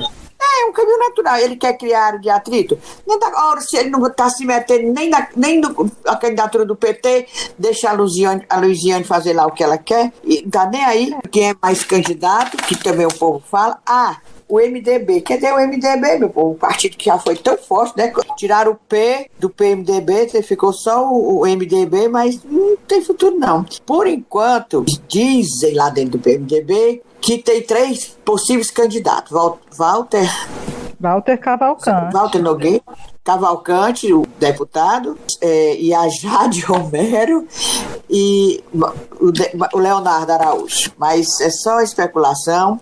É 0.61 0.65
um 0.65 0.73
caminho 0.73 0.99
natural. 0.99 1.37
Ele 1.37 1.55
quer 1.55 1.77
criar 1.77 2.05
área 2.05 2.19
de 2.19 2.29
atrito. 2.29 2.77
Nem 3.07 3.19
da 3.19 3.27
hora, 3.27 3.61
se 3.61 3.77
ele 3.77 3.89
não 3.89 4.05
está 4.05 4.29
se 4.29 4.45
metendo 4.45 4.91
nem 4.93 5.09
na, 5.09 5.27
nem 5.35 5.59
no, 5.59 5.91
a 6.05 6.15
candidatura 6.15 6.65
do 6.65 6.75
PT, 6.75 7.27
deixa 7.57 7.89
a 7.89 7.93
Luziane, 7.93 8.45
a 8.49 8.59
Luziane 8.59 9.03
fazer 9.03 9.33
lá 9.33 9.45
o 9.45 9.51
que 9.51 9.63
ela 9.63 9.77
quer. 9.77 10.11
E 10.23 10.41
não 10.43 10.49
tá 10.49 10.65
nem 10.65 10.83
aí. 10.83 11.15
Quem 11.31 11.51
é 11.51 11.55
mais 11.61 11.83
candidato, 11.83 12.57
que 12.57 12.75
também 12.75 13.05
o 13.05 13.13
povo 13.13 13.41
fala, 13.49 13.79
ah, 13.85 14.17
o 14.53 14.59
MDB. 14.59 15.21
Cadê 15.21 15.51
o 15.51 15.57
MDB, 15.57 16.19
meu 16.19 16.29
povo? 16.29 16.51
O 16.51 16.55
partido 16.55 16.95
que 16.95 17.05
já 17.05 17.17
foi 17.17 17.35
tão 17.35 17.57
forte, 17.57 17.97
né? 17.97 18.13
Tiraram 18.37 18.73
o 18.73 18.75
P 18.75 19.27
do 19.39 19.49
PMDB, 19.49 20.43
ficou 20.43 20.71
só 20.71 21.11
o, 21.11 21.41
MDB, 21.43 22.07
mas 22.07 22.43
não 22.43 22.77
tem 22.87 23.01
futuro, 23.01 23.35
não. 23.35 23.65
Por 23.83 24.05
enquanto, 24.05 24.85
dizem 25.07 25.73
lá 25.73 25.89
dentro 25.89 26.19
do 26.19 26.19
PMDB 26.19 27.01
que 27.19 27.39
tem 27.39 27.63
três 27.63 28.15
possíveis 28.23 28.69
candidatos. 28.69 29.31
Walter. 29.75 30.29
Walter 30.99 31.37
Cavalcante. 31.37 32.13
Walter 32.13 32.41
Nogueira. 32.43 32.83
Cavalcante, 33.23 34.13
o 34.13 34.23
deputado, 34.37 35.17
é, 35.43 35.75
e 35.75 35.93
a 35.93 36.07
Jade 36.07 36.61
Romero 36.65 37.45
e 38.09 38.63
o, 38.73 39.77
Leonardo 39.77 40.31
Araújo. 40.31 40.91
Mas 40.97 41.41
é 41.41 41.49
só 41.49 41.81
especulação. 41.81 42.79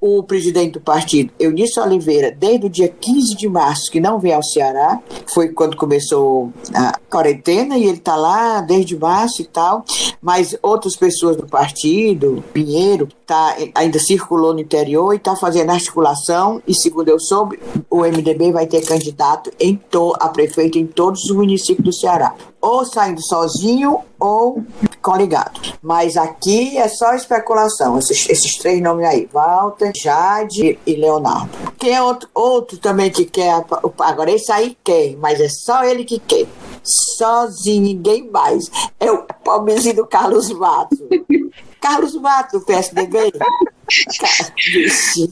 O 0.00 0.22
presidente 0.22 0.72
do 0.72 0.80
partido, 0.82 1.32
Eunício 1.38 1.82
Oliveira, 1.82 2.30
desde 2.30 2.66
o 2.66 2.68
dia 2.68 2.88
15 2.88 3.34
de 3.36 3.48
março, 3.48 3.90
que 3.90 3.98
não 3.98 4.18
veio 4.18 4.34
ao 4.34 4.42
Ceará, 4.42 5.00
foi 5.32 5.48
quando 5.48 5.78
começou 5.78 6.52
a 6.74 6.98
quarentena, 7.08 7.78
e 7.78 7.84
ele 7.84 7.96
está 7.96 8.14
lá 8.14 8.60
desde 8.60 8.98
março 8.98 9.40
e 9.40 9.46
tal. 9.46 9.82
Mas 10.20 10.54
outras 10.62 10.94
pessoas 10.94 11.38
do 11.38 11.46
partido, 11.46 12.44
Pinheiro, 12.52 13.08
tá, 13.26 13.56
ainda 13.74 13.98
circulou 13.98 14.52
no 14.52 14.60
interior 14.60 15.14
e 15.14 15.16
está 15.16 15.34
fazendo 15.36 15.70
articulação. 15.70 16.60
E 16.66 16.74
segundo 16.74 17.08
eu 17.08 17.18
soube, 17.18 17.58
o 17.88 18.00
MDB 18.00 18.52
vai 18.52 18.66
ter 18.66 18.84
candidato 18.84 19.50
em 19.58 19.74
to, 19.74 20.12
a 20.20 20.28
prefeito 20.28 20.78
em 20.78 20.86
todos 20.86 21.24
os 21.24 21.34
municípios 21.34 21.84
do 21.84 21.92
Ceará 21.94 22.34
ou 22.64 22.82
saindo 22.86 23.22
sozinho 23.22 24.00
ou 24.18 24.64
coligado. 25.02 25.60
Mas 25.82 26.16
aqui 26.16 26.78
é 26.78 26.88
só 26.88 27.14
especulação, 27.14 27.98
esses, 27.98 28.26
esses 28.26 28.56
três 28.56 28.80
nomes 28.80 29.06
aí, 29.06 29.28
Walter, 29.30 29.92
Jade 29.94 30.78
e 30.86 30.96
Leonardo. 30.96 31.50
Quem 31.78 31.92
é 31.92 32.02
outro, 32.02 32.26
outro 32.34 32.78
também 32.78 33.10
que 33.10 33.26
quer, 33.26 33.52
agora 33.98 34.30
esse 34.30 34.50
aí 34.50 34.78
quer, 34.82 35.14
mas 35.18 35.40
é 35.40 35.48
só 35.50 35.84
ele 35.84 36.04
que 36.04 36.18
quer. 36.18 36.46
Sozinho, 36.82 37.82
ninguém 37.82 38.30
mais. 38.30 38.70
É 38.98 39.12
o 39.12 39.24
pobrezinho 39.44 39.96
do 39.96 40.06
Carlos 40.06 40.50
Matos. 40.50 40.98
Carlos 41.80 42.14
Matos, 42.14 42.60
do 42.60 42.66
PSDB. 42.66 43.30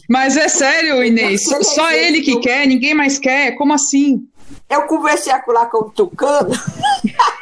Mas 0.09 0.37
é 0.37 0.49
sério, 0.49 1.03
Inês, 1.03 1.43
só 1.63 1.91
ele 1.91 2.21
que 2.21 2.39
quer, 2.41 2.67
ninguém 2.67 2.93
mais 2.93 3.19
quer? 3.19 3.53
Como 3.53 3.73
assim? 3.73 4.27
Eu 4.73 4.83
conversei 4.85 5.33
lá 5.53 5.67
com 5.67 5.79
o 5.79 5.91
Tucano. 5.91 6.49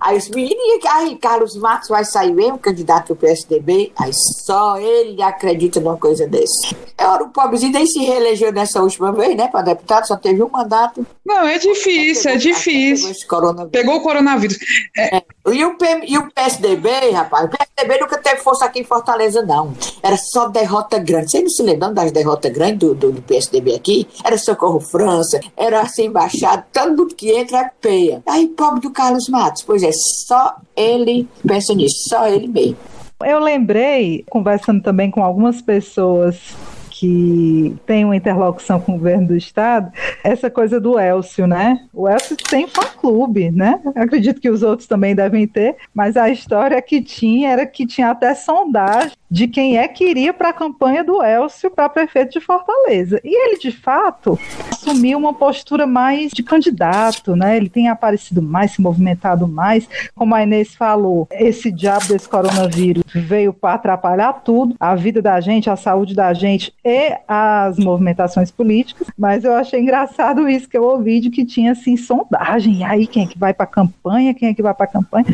aí 0.00 0.16
os 0.16 0.28
meninos, 0.28 0.84
aí 0.86 1.16
Carlos 1.16 1.56
Matos 1.56 1.88
vai 1.88 2.04
sair 2.04 2.32
mesmo, 2.32 2.58
candidato 2.58 3.08
do 3.08 3.16
PSDB. 3.16 3.92
Aí 3.96 4.10
só 4.44 4.78
ele 4.78 5.22
acredita 5.22 5.80
numa 5.80 5.96
coisa 5.96 6.26
desse. 6.26 6.76
Era 6.96 7.22
o 7.22 7.28
pobrezinho 7.30 7.72
nem 7.72 7.86
se 7.86 8.00
reelegeu 8.00 8.52
nessa 8.52 8.82
última 8.82 9.12
vez, 9.12 9.36
né, 9.36 9.48
para 9.48 9.62
deputado, 9.62 10.06
só 10.06 10.16
teve 10.16 10.42
um 10.42 10.48
mandato. 10.48 11.06
Não, 11.24 11.46
é 11.46 11.58
difícil, 11.58 12.30
é 12.30 12.36
difícil. 12.36 13.14
Pegou, 13.28 13.66
pegou 13.68 13.96
o 13.96 14.02
coronavírus. 14.02 14.58
É. 14.96 15.08
É. 15.16 15.22
E, 15.52 15.64
o 15.64 15.76
PM, 15.76 16.04
e 16.06 16.18
o 16.18 16.30
PSDB, 16.30 17.10
rapaz, 17.10 17.46
o 17.46 17.48
PSDB 17.48 18.00
nunca 18.00 18.18
teve 18.18 18.40
força 18.42 18.66
aqui 18.66 18.80
em 18.80 18.84
Fortaleza, 18.84 19.42
não. 19.42 19.72
Era 20.02 20.16
só 20.16 20.48
derrota 20.48 20.98
grande. 20.98 21.30
Vocês 21.30 21.42
não 21.42 21.50
se 21.50 21.62
lembram 21.62 21.92
das 21.92 22.12
derrotas 22.12 22.52
grandes 22.52 22.78
do, 22.78 22.94
do, 22.94 23.12
do 23.12 23.22
PSDB 23.22 23.74
aqui? 23.74 24.06
Era 24.22 24.36
Socorro 24.36 24.80
França, 24.80 25.40
era 25.56 25.80
assim, 25.80 26.06
embaixado, 26.06 26.64
todo 26.72 26.96
mundo 26.96 27.14
que 27.14 27.30
entra 27.30 27.58
é 27.58 27.70
peia. 27.80 28.22
Aí, 28.26 28.48
pobre 28.48 28.80
do 28.80 28.90
Carlos 28.90 29.27
Matos, 29.28 29.62
pois 29.62 29.82
é, 29.82 29.90
só 30.26 30.56
ele 30.76 31.28
pensa 31.46 31.74
nisso, 31.74 32.08
só 32.08 32.26
ele 32.26 32.48
mesmo. 32.48 32.76
Eu 33.24 33.40
lembrei, 33.40 34.24
conversando 34.30 34.82
também 34.82 35.10
com 35.10 35.22
algumas 35.22 35.60
pessoas 35.60 36.54
que 36.98 37.76
tem 37.86 38.04
uma 38.04 38.16
interlocução 38.16 38.80
com 38.80 38.92
o 38.92 38.96
governo 38.96 39.28
do 39.28 39.36
estado, 39.36 39.92
essa 40.24 40.50
coisa 40.50 40.80
do 40.80 40.98
Elcio, 40.98 41.46
né? 41.46 41.86
O 41.94 42.08
Elcio 42.08 42.36
tem 42.36 42.66
fã-clube, 42.66 43.52
né? 43.52 43.80
Acredito 43.94 44.40
que 44.40 44.50
os 44.50 44.64
outros 44.64 44.88
também 44.88 45.14
devem 45.14 45.46
ter, 45.46 45.76
mas 45.94 46.16
a 46.16 46.28
história 46.28 46.82
que 46.82 47.00
tinha 47.00 47.50
era 47.50 47.66
que 47.66 47.86
tinha 47.86 48.10
até 48.10 48.34
sondagem 48.34 49.12
de 49.30 49.46
quem 49.46 49.78
é 49.78 49.86
que 49.86 50.08
iria 50.08 50.32
para 50.32 50.48
a 50.48 50.54
campanha 50.54 51.04
do 51.04 51.22
Elcio 51.22 51.70
para 51.70 51.88
prefeito 51.88 52.32
de 52.32 52.40
Fortaleza. 52.40 53.20
E 53.22 53.28
ele, 53.28 53.58
de 53.58 53.70
fato, 53.70 54.38
assumiu 54.72 55.18
uma 55.18 55.34
postura 55.34 55.86
mais 55.86 56.32
de 56.32 56.42
candidato, 56.42 57.36
né? 57.36 57.56
Ele 57.56 57.68
tem 57.68 57.88
aparecido 57.88 58.40
mais, 58.40 58.72
se 58.72 58.80
movimentado 58.80 59.46
mais. 59.46 59.86
Como 60.14 60.34
a 60.34 60.42
Inês 60.42 60.74
falou, 60.74 61.28
esse 61.30 61.70
diabo 61.70 62.06
desse 62.06 62.28
coronavírus 62.28 63.04
veio 63.14 63.52
para 63.52 63.74
atrapalhar 63.74 64.32
tudo, 64.32 64.74
a 64.80 64.94
vida 64.94 65.20
da 65.20 65.38
gente, 65.40 65.68
a 65.68 65.76
saúde 65.76 66.14
da 66.14 66.32
gente 66.32 66.72
e 66.88 67.18
as 67.28 67.78
movimentações 67.78 68.50
políticas. 68.50 69.08
Mas 69.16 69.44
eu 69.44 69.52
achei 69.52 69.80
engraçado 69.80 70.48
isso 70.48 70.68
que 70.68 70.76
eu 70.76 70.84
ouvi 70.84 71.20
de 71.20 71.30
que 71.30 71.44
tinha 71.44 71.72
assim 71.72 71.96
sondagem. 71.96 72.78
E 72.78 72.84
aí, 72.84 73.06
quem 73.06 73.24
é 73.24 73.26
que 73.26 73.38
vai 73.38 73.52
para 73.52 73.64
a 73.64 73.68
campanha? 73.68 74.34
Quem 74.34 74.48
é 74.48 74.54
que 74.54 74.62
vai 74.62 74.72
para 74.72 74.86
a 74.86 74.88
campanha? 74.88 75.26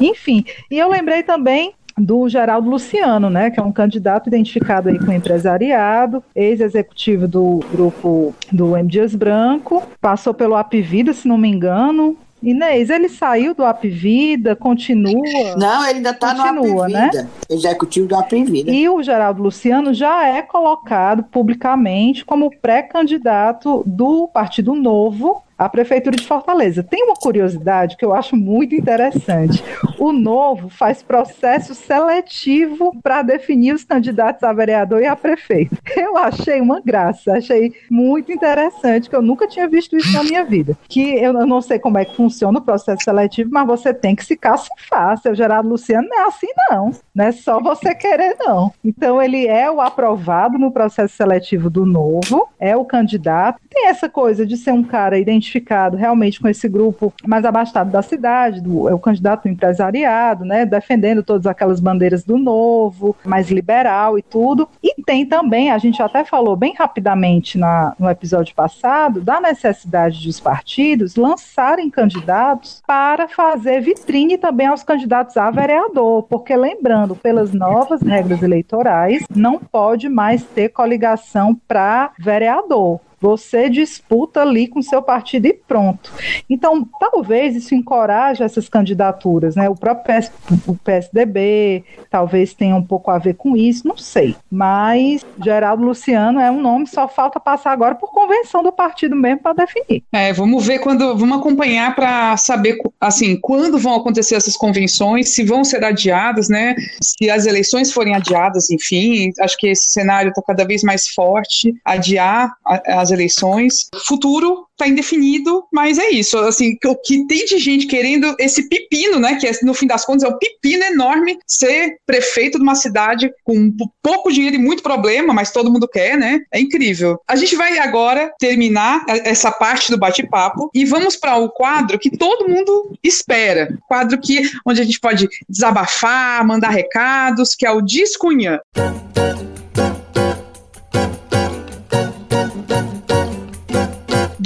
Enfim. 0.00 0.44
E 0.70 0.78
eu 0.78 0.88
lembrei 0.88 1.22
também 1.22 1.74
do 1.96 2.26
Geraldo 2.28 2.70
Luciano, 2.70 3.28
né, 3.28 3.50
que 3.50 3.60
é 3.60 3.62
um 3.62 3.70
candidato 3.70 4.26
identificado 4.26 4.88
aí 4.88 4.98
com 4.98 5.10
o 5.10 5.12
empresariado, 5.12 6.24
ex-executivo 6.34 7.28
do 7.28 7.60
grupo 7.70 8.34
do 8.50 8.76
M. 8.76 8.88
Dias 8.88 9.14
Branco, 9.14 9.82
passou 10.00 10.32
pelo 10.32 10.56
Apivida, 10.56 11.12
se 11.12 11.28
não 11.28 11.36
me 11.36 11.48
engano, 11.48 12.16
Inês, 12.42 12.90
ele 12.90 13.08
saiu 13.08 13.54
do 13.54 13.64
Apivida, 13.64 14.56
continua? 14.56 15.22
Não, 15.56 15.86
ele 15.86 15.98
ainda 15.98 16.10
está 16.10 16.34
no 16.34 16.42
Apivida, 16.42 16.88
né? 16.88 17.28
executivo 17.48 18.08
do 18.08 18.16
Apivida. 18.16 18.70
E 18.70 18.88
o 18.88 19.02
Geraldo 19.02 19.42
Luciano 19.42 19.94
já 19.94 20.26
é 20.26 20.42
colocado 20.42 21.22
publicamente 21.22 22.24
como 22.24 22.50
pré-candidato 22.60 23.84
do 23.86 24.26
Partido 24.28 24.74
Novo 24.74 25.42
a 25.64 25.68
Prefeitura 25.68 26.16
de 26.16 26.26
Fortaleza. 26.26 26.82
Tem 26.82 27.04
uma 27.04 27.14
curiosidade 27.14 27.96
que 27.96 28.04
eu 28.04 28.12
acho 28.12 28.36
muito 28.36 28.74
interessante. 28.74 29.62
O 29.98 30.12
Novo 30.12 30.68
faz 30.68 31.02
processo 31.02 31.72
seletivo 31.74 32.92
para 33.00 33.22
definir 33.22 33.72
os 33.72 33.84
candidatos 33.84 34.42
a 34.42 34.52
vereador 34.52 35.00
e 35.00 35.06
a 35.06 35.14
prefeito. 35.14 35.76
Eu 35.96 36.16
achei 36.16 36.60
uma 36.60 36.80
graça, 36.80 37.34
achei 37.34 37.72
muito 37.88 38.32
interessante, 38.32 39.08
que 39.08 39.14
eu 39.14 39.22
nunca 39.22 39.46
tinha 39.46 39.68
visto 39.68 39.96
isso 39.96 40.12
na 40.12 40.24
minha 40.24 40.44
vida. 40.44 40.76
Que 40.88 41.14
eu 41.14 41.32
não 41.46 41.62
sei 41.62 41.78
como 41.78 41.98
é 41.98 42.04
que 42.04 42.16
funciona 42.16 42.58
o 42.58 42.62
processo 42.62 43.04
seletivo, 43.04 43.50
mas 43.52 43.66
você 43.66 43.94
tem 43.94 44.16
que 44.16 44.24
se 44.24 44.36
cacifar. 44.36 45.16
Seu 45.18 45.34
Gerardo 45.34 45.68
Luciano 45.68 46.08
não 46.08 46.24
é 46.24 46.26
assim, 46.26 46.48
não. 46.70 46.90
Não 47.14 47.24
é 47.24 47.32
só 47.32 47.60
você 47.60 47.94
querer, 47.94 48.36
não. 48.40 48.72
Então, 48.84 49.22
ele 49.22 49.46
é 49.46 49.70
o 49.70 49.80
aprovado 49.80 50.58
no 50.58 50.72
processo 50.72 51.14
seletivo 51.14 51.70
do 51.70 51.86
Novo, 51.86 52.48
é 52.58 52.76
o 52.76 52.84
candidato. 52.84 53.60
Tem 53.70 53.88
essa 53.88 54.08
coisa 54.08 54.44
de 54.44 54.56
ser 54.56 54.72
um 54.72 54.82
cara 54.82 55.18
identificado 55.18 55.51
identificado 55.52 55.96
realmente 55.96 56.40
com 56.40 56.48
esse 56.48 56.68
grupo 56.68 57.12
mais 57.26 57.44
abastado 57.44 57.90
da 57.90 58.02
cidade, 58.02 58.60
do, 58.60 58.88
é 58.88 58.94
o 58.94 58.98
candidato 58.98 59.42
do 59.42 59.48
empresariado, 59.48 60.44
né, 60.44 60.64
defendendo 60.64 61.22
todas 61.22 61.46
aquelas 61.46 61.80
bandeiras 61.80 62.24
do 62.24 62.38
novo, 62.38 63.14
mais 63.24 63.50
liberal 63.50 64.18
e 64.18 64.22
tudo. 64.22 64.68
E 64.82 65.02
tem 65.02 65.26
também, 65.26 65.70
a 65.70 65.78
gente 65.78 66.02
até 66.02 66.24
falou 66.24 66.56
bem 66.56 66.74
rapidamente 66.76 67.58
na, 67.58 67.94
no 67.98 68.08
episódio 68.08 68.54
passado, 68.54 69.20
da 69.20 69.40
necessidade 69.40 70.24
dos 70.24 70.40
partidos 70.40 71.16
lançarem 71.16 71.90
candidatos 71.90 72.82
para 72.86 73.28
fazer 73.28 73.80
vitrine 73.80 74.38
também 74.38 74.66
aos 74.66 74.82
candidatos 74.82 75.36
a 75.36 75.50
vereador, 75.50 76.22
porque 76.24 76.56
lembrando, 76.56 77.14
pelas 77.14 77.52
novas 77.52 78.00
regras 78.00 78.42
eleitorais, 78.42 79.24
não 79.34 79.58
pode 79.58 80.08
mais 80.08 80.42
ter 80.42 80.68
coligação 80.70 81.54
para 81.66 82.12
vereador 82.18 83.00
Você 83.22 83.70
disputa 83.70 84.42
ali 84.42 84.66
com 84.66 84.82
seu 84.82 85.00
partido 85.00 85.46
e 85.46 85.52
pronto. 85.52 86.12
Então, 86.50 86.84
talvez 86.98 87.54
isso 87.54 87.72
encoraje 87.72 88.42
essas 88.42 88.68
candidaturas, 88.68 89.54
né? 89.54 89.68
O 89.68 89.76
próprio 89.76 90.20
PS, 90.20 90.32
o 90.66 90.74
PSDB 90.74 91.84
talvez 92.10 92.52
tenha 92.52 92.74
um 92.74 92.82
pouco 92.82 93.12
a 93.12 93.18
ver 93.18 93.34
com 93.34 93.56
isso, 93.56 93.86
não 93.86 93.96
sei. 93.96 94.34
Mas 94.50 95.24
Geraldo 95.40 95.84
Luciano 95.84 96.40
é 96.40 96.50
um 96.50 96.60
nome, 96.60 96.88
só 96.88 97.06
falta 97.06 97.38
passar 97.38 97.70
agora 97.70 97.94
por 97.94 98.10
convenção 98.10 98.60
do 98.60 98.72
partido 98.72 99.14
mesmo 99.14 99.40
para 99.40 99.52
definir. 99.52 100.02
É, 100.12 100.32
vamos 100.32 100.66
ver 100.66 100.80
quando, 100.80 101.16
vamos 101.16 101.38
acompanhar 101.38 101.94
para 101.94 102.36
saber, 102.36 102.76
assim, 103.00 103.38
quando 103.40 103.78
vão 103.78 103.94
acontecer 103.94 104.34
essas 104.34 104.56
convenções, 104.56 105.32
se 105.32 105.44
vão 105.44 105.62
ser 105.62 105.84
adiadas, 105.84 106.48
né? 106.48 106.74
Se 107.00 107.30
as 107.30 107.46
eleições 107.46 107.92
forem 107.92 108.16
adiadas, 108.16 108.68
enfim, 108.68 109.30
acho 109.38 109.56
que 109.56 109.68
esse 109.68 109.92
cenário 109.92 110.30
está 110.30 110.42
cada 110.42 110.64
vez 110.64 110.82
mais 110.82 111.06
forte, 111.06 111.72
adiar 111.84 112.52
as 112.64 113.11
eleições. 113.12 113.86
Futuro 114.06 114.66
está 114.72 114.88
indefinido, 114.88 115.64
mas 115.72 115.98
é 115.98 116.10
isso. 116.10 116.36
Assim, 116.38 116.76
o 116.84 116.96
que 116.96 117.26
tem 117.26 117.44
de 117.44 117.58
gente 117.58 117.86
querendo 117.86 118.34
esse 118.38 118.68
pepino, 118.68 119.18
né? 119.18 119.36
Que 119.36 119.46
é, 119.46 119.52
no 119.62 119.74
fim 119.74 119.86
das 119.86 120.04
contas 120.04 120.24
é 120.24 120.28
o 120.28 120.38
pepino 120.38 120.82
enorme 120.84 121.38
ser 121.46 121.96
prefeito 122.06 122.58
de 122.58 122.64
uma 122.64 122.74
cidade 122.74 123.30
com 123.44 123.70
pouco 124.02 124.32
dinheiro 124.32 124.56
e 124.56 124.58
muito 124.58 124.82
problema, 124.82 125.32
mas 125.32 125.52
todo 125.52 125.70
mundo 125.70 125.88
quer, 125.88 126.18
né? 126.18 126.40
É 126.52 126.60
incrível. 126.60 127.18
A 127.28 127.36
gente 127.36 127.54
vai 127.54 127.78
agora 127.78 128.32
terminar 128.38 129.04
essa 129.08 129.52
parte 129.52 129.90
do 129.90 129.98
bate-papo 129.98 130.70
e 130.74 130.84
vamos 130.84 131.16
para 131.16 131.36
o 131.36 131.50
quadro 131.50 131.98
que 131.98 132.10
todo 132.10 132.48
mundo 132.48 132.92
espera. 133.02 133.78
Quadro 133.86 134.18
que 134.20 134.50
onde 134.66 134.80
a 134.80 134.84
gente 134.84 134.98
pode 134.98 135.28
desabafar, 135.48 136.44
mandar 136.46 136.70
recados, 136.70 137.54
que 137.54 137.66
é 137.66 137.70
o 137.70 137.82
Discunhã. 137.82 138.58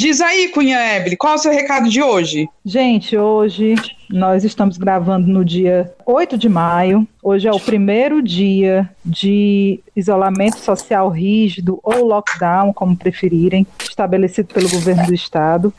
Diz 0.06 0.20
aí, 0.20 0.46
Cunha 0.50 0.78
Ebele, 0.94 1.16
qual 1.16 1.32
é 1.32 1.34
o 1.34 1.38
seu 1.40 1.50
recado 1.50 1.88
de 1.88 2.00
hoje? 2.00 2.48
Gente, 2.64 3.18
hoje 3.18 3.74
nós 4.08 4.44
estamos 4.44 4.76
gravando 4.78 5.26
no 5.26 5.44
dia 5.44 5.92
8 6.04 6.38
de 6.38 6.48
maio. 6.48 7.06
Hoje 7.22 7.48
é 7.48 7.52
o 7.52 7.58
primeiro 7.58 8.22
dia 8.22 8.88
de 9.04 9.80
isolamento 9.96 10.58
social 10.58 11.08
rígido 11.08 11.80
ou 11.82 12.04
lockdown, 12.04 12.72
como 12.72 12.96
preferirem, 12.96 13.66
estabelecido 13.80 14.54
pelo 14.54 14.68
governo 14.68 15.06
do 15.06 15.14
estado. 15.14 15.74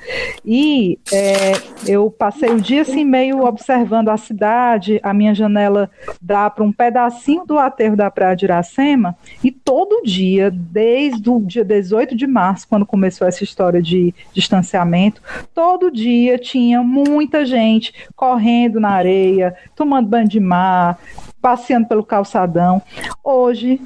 E 0.45 0.99
é, 1.11 1.53
eu 1.85 2.11
passei 2.11 2.49
o 2.49 2.59
dia 2.59 2.81
assim 2.81 3.05
meio 3.05 3.45
observando 3.45 4.09
a 4.09 4.17
cidade. 4.17 4.99
A 5.01 5.13
minha 5.13 5.33
janela 5.33 5.89
dá 6.21 6.49
para 6.49 6.65
um 6.65 6.71
pedacinho 6.71 7.45
do 7.45 7.57
aterro 7.57 7.95
da 7.95 8.11
Praia 8.11 8.35
de 8.35 8.45
Iracema. 8.45 9.15
E 9.41 9.51
todo 9.51 10.03
dia, 10.03 10.51
desde 10.51 11.29
o 11.29 11.39
dia 11.39 11.63
18 11.63 12.15
de 12.15 12.27
março, 12.27 12.67
quando 12.67 12.85
começou 12.85 13.25
essa 13.25 13.43
história 13.43 13.81
de 13.81 14.13
distanciamento, 14.33 15.21
todo 15.53 15.91
dia 15.91 16.37
tinha 16.37 16.83
muita 16.83 17.45
gente 17.45 17.93
correndo 18.17 18.79
na 18.79 18.89
areia, 18.89 19.55
tomando 19.75 20.09
banho 20.09 20.27
de 20.27 20.39
mar, 20.39 20.97
passeando 21.39 21.87
pelo 21.87 22.03
calçadão. 22.03 22.81
Hoje, 23.23 23.79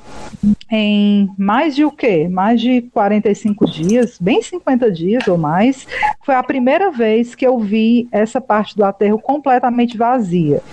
em 0.72 1.30
mais 1.38 1.76
de 1.76 1.84
o 1.84 1.92
quê? 1.92 2.30
Mais 2.30 2.60
de 2.62 2.82
45 2.82 3.70
dias, 3.70 4.18
bem 4.20 4.42
50 4.42 4.90
dias 4.90 5.28
ou 5.28 5.38
mais, 5.38 5.86
foi 6.24 6.34
a 6.34 6.42
primeira 6.42 6.90
vez 6.90 7.36
que 7.36 7.46
eu 7.46 7.60
vi 7.60 8.08
essa 8.12 8.40
parte 8.40 8.76
do 8.76 8.86
aterro 8.86 9.20
completamente 9.20 9.98
vazia. 9.98 10.64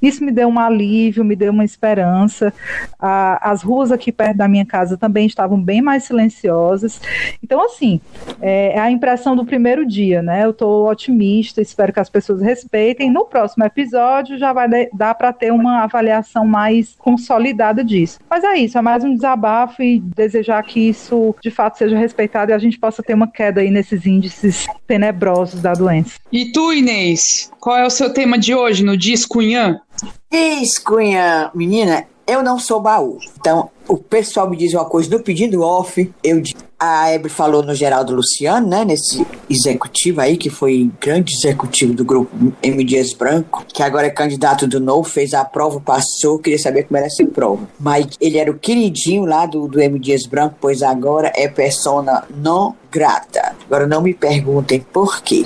Isso 0.00 0.24
me 0.24 0.30
deu 0.30 0.48
um 0.48 0.58
alívio, 0.58 1.24
me 1.24 1.36
deu 1.36 1.52
uma 1.52 1.64
esperança. 1.64 2.52
as 2.98 3.62
ruas 3.62 3.92
aqui 3.92 4.12
perto 4.12 4.36
da 4.36 4.48
minha 4.48 4.64
casa 4.64 4.96
também 4.96 5.26
estavam 5.26 5.60
bem 5.60 5.82
mais 5.82 6.04
silenciosas. 6.04 7.00
Então, 7.42 7.64
assim, 7.64 8.00
é, 8.40 8.74
é 8.74 8.80
a 8.80 8.90
impressão 8.90 9.34
do 9.34 9.44
primeiro 9.44 9.86
dia, 9.86 10.22
né? 10.22 10.44
Eu 10.44 10.50
estou 10.50 10.88
otimista, 10.88 11.60
espero 11.60 11.92
que 11.92 12.00
as 12.00 12.10
pessoas 12.10 12.40
respeitem. 12.40 13.10
No 13.10 13.24
próximo 13.24 13.64
episódio 13.64 14.38
já 14.38 14.52
vai 14.52 14.68
dar 14.92 15.14
para 15.14 15.32
ter 15.32 15.52
uma 15.52 15.82
avaliação 15.82 16.46
mais 16.46 16.94
consolidada 16.98 17.84
disso. 17.84 18.18
Mas 18.28 18.44
é 18.44 18.56
isso, 18.56 18.78
é 18.78 18.82
mais 18.82 19.04
um 19.04 19.14
desabafo 19.14 19.82
e 19.82 20.00
desejar 20.00 20.62
que 20.62 20.88
isso 20.88 21.34
de 21.42 21.50
fato 21.50 21.78
seja 21.78 21.96
respeitado 21.98 22.50
e 22.50 22.54
a 22.54 22.58
gente 22.58 22.78
possa 22.78 23.02
ter 23.02 23.14
uma 23.14 23.28
queda 23.28 23.60
aí 23.60 23.70
nesses 23.70 24.06
índices 24.06 24.66
tenebrosos 24.86 25.60
da 25.60 25.72
doença. 25.72 26.18
E 26.32 26.52
tu, 26.52 26.72
Inês, 26.72 27.50
qual 27.60 27.76
é 27.76 27.86
o 27.86 27.90
seu 27.90 28.12
tema 28.12 28.38
de 28.38 28.54
hoje 28.54 28.84
no 28.84 28.96
Discunhã? 28.96 29.80
Discunhã, 30.30 31.50
menina, 31.54 32.06
eu 32.26 32.42
não 32.42 32.58
sou 32.58 32.80
baú. 32.80 33.18
Então, 33.38 33.70
o 33.88 33.96
pessoal 33.96 34.48
me 34.48 34.56
diz 34.56 34.74
uma 34.74 34.84
coisa 34.84 35.10
no 35.10 35.22
pedido 35.22 35.62
off, 35.62 36.12
eu 36.22 36.42
a 36.78 37.10
Ebre 37.10 37.28
falou 37.28 37.62
no 37.62 37.74
Geraldo 37.74 38.14
Luciano, 38.14 38.68
né, 38.68 38.84
nesse 38.84 39.26
executivo 39.50 40.20
aí, 40.20 40.36
que 40.36 40.48
foi 40.48 40.88
grande 41.00 41.34
executivo 41.34 41.92
do 41.92 42.04
grupo 42.04 42.30
M. 42.62 42.84
Dias 42.84 43.12
Branco, 43.12 43.64
que 43.66 43.82
agora 43.82 44.06
é 44.06 44.10
candidato 44.10 44.64
do 44.66 44.78
Novo, 44.78 45.08
fez 45.08 45.34
a 45.34 45.44
prova, 45.44 45.80
passou, 45.80 46.38
queria 46.38 46.58
saber 46.58 46.84
como 46.84 46.98
era 46.98 47.06
essa 47.06 47.26
prova. 47.26 47.68
Mas 47.80 48.06
ele 48.20 48.38
era 48.38 48.50
o 48.50 48.58
queridinho 48.58 49.24
lá 49.24 49.44
do, 49.44 49.66
do 49.66 49.80
M. 49.80 49.98
Dias 49.98 50.24
Branco, 50.24 50.54
pois 50.60 50.80
agora 50.80 51.32
é 51.34 51.48
persona 51.48 52.22
não 52.30 52.76
grata. 52.90 53.56
Agora 53.66 53.86
não 53.86 54.00
me 54.00 54.14
perguntem 54.14 54.80
por 54.80 55.20
quê, 55.20 55.44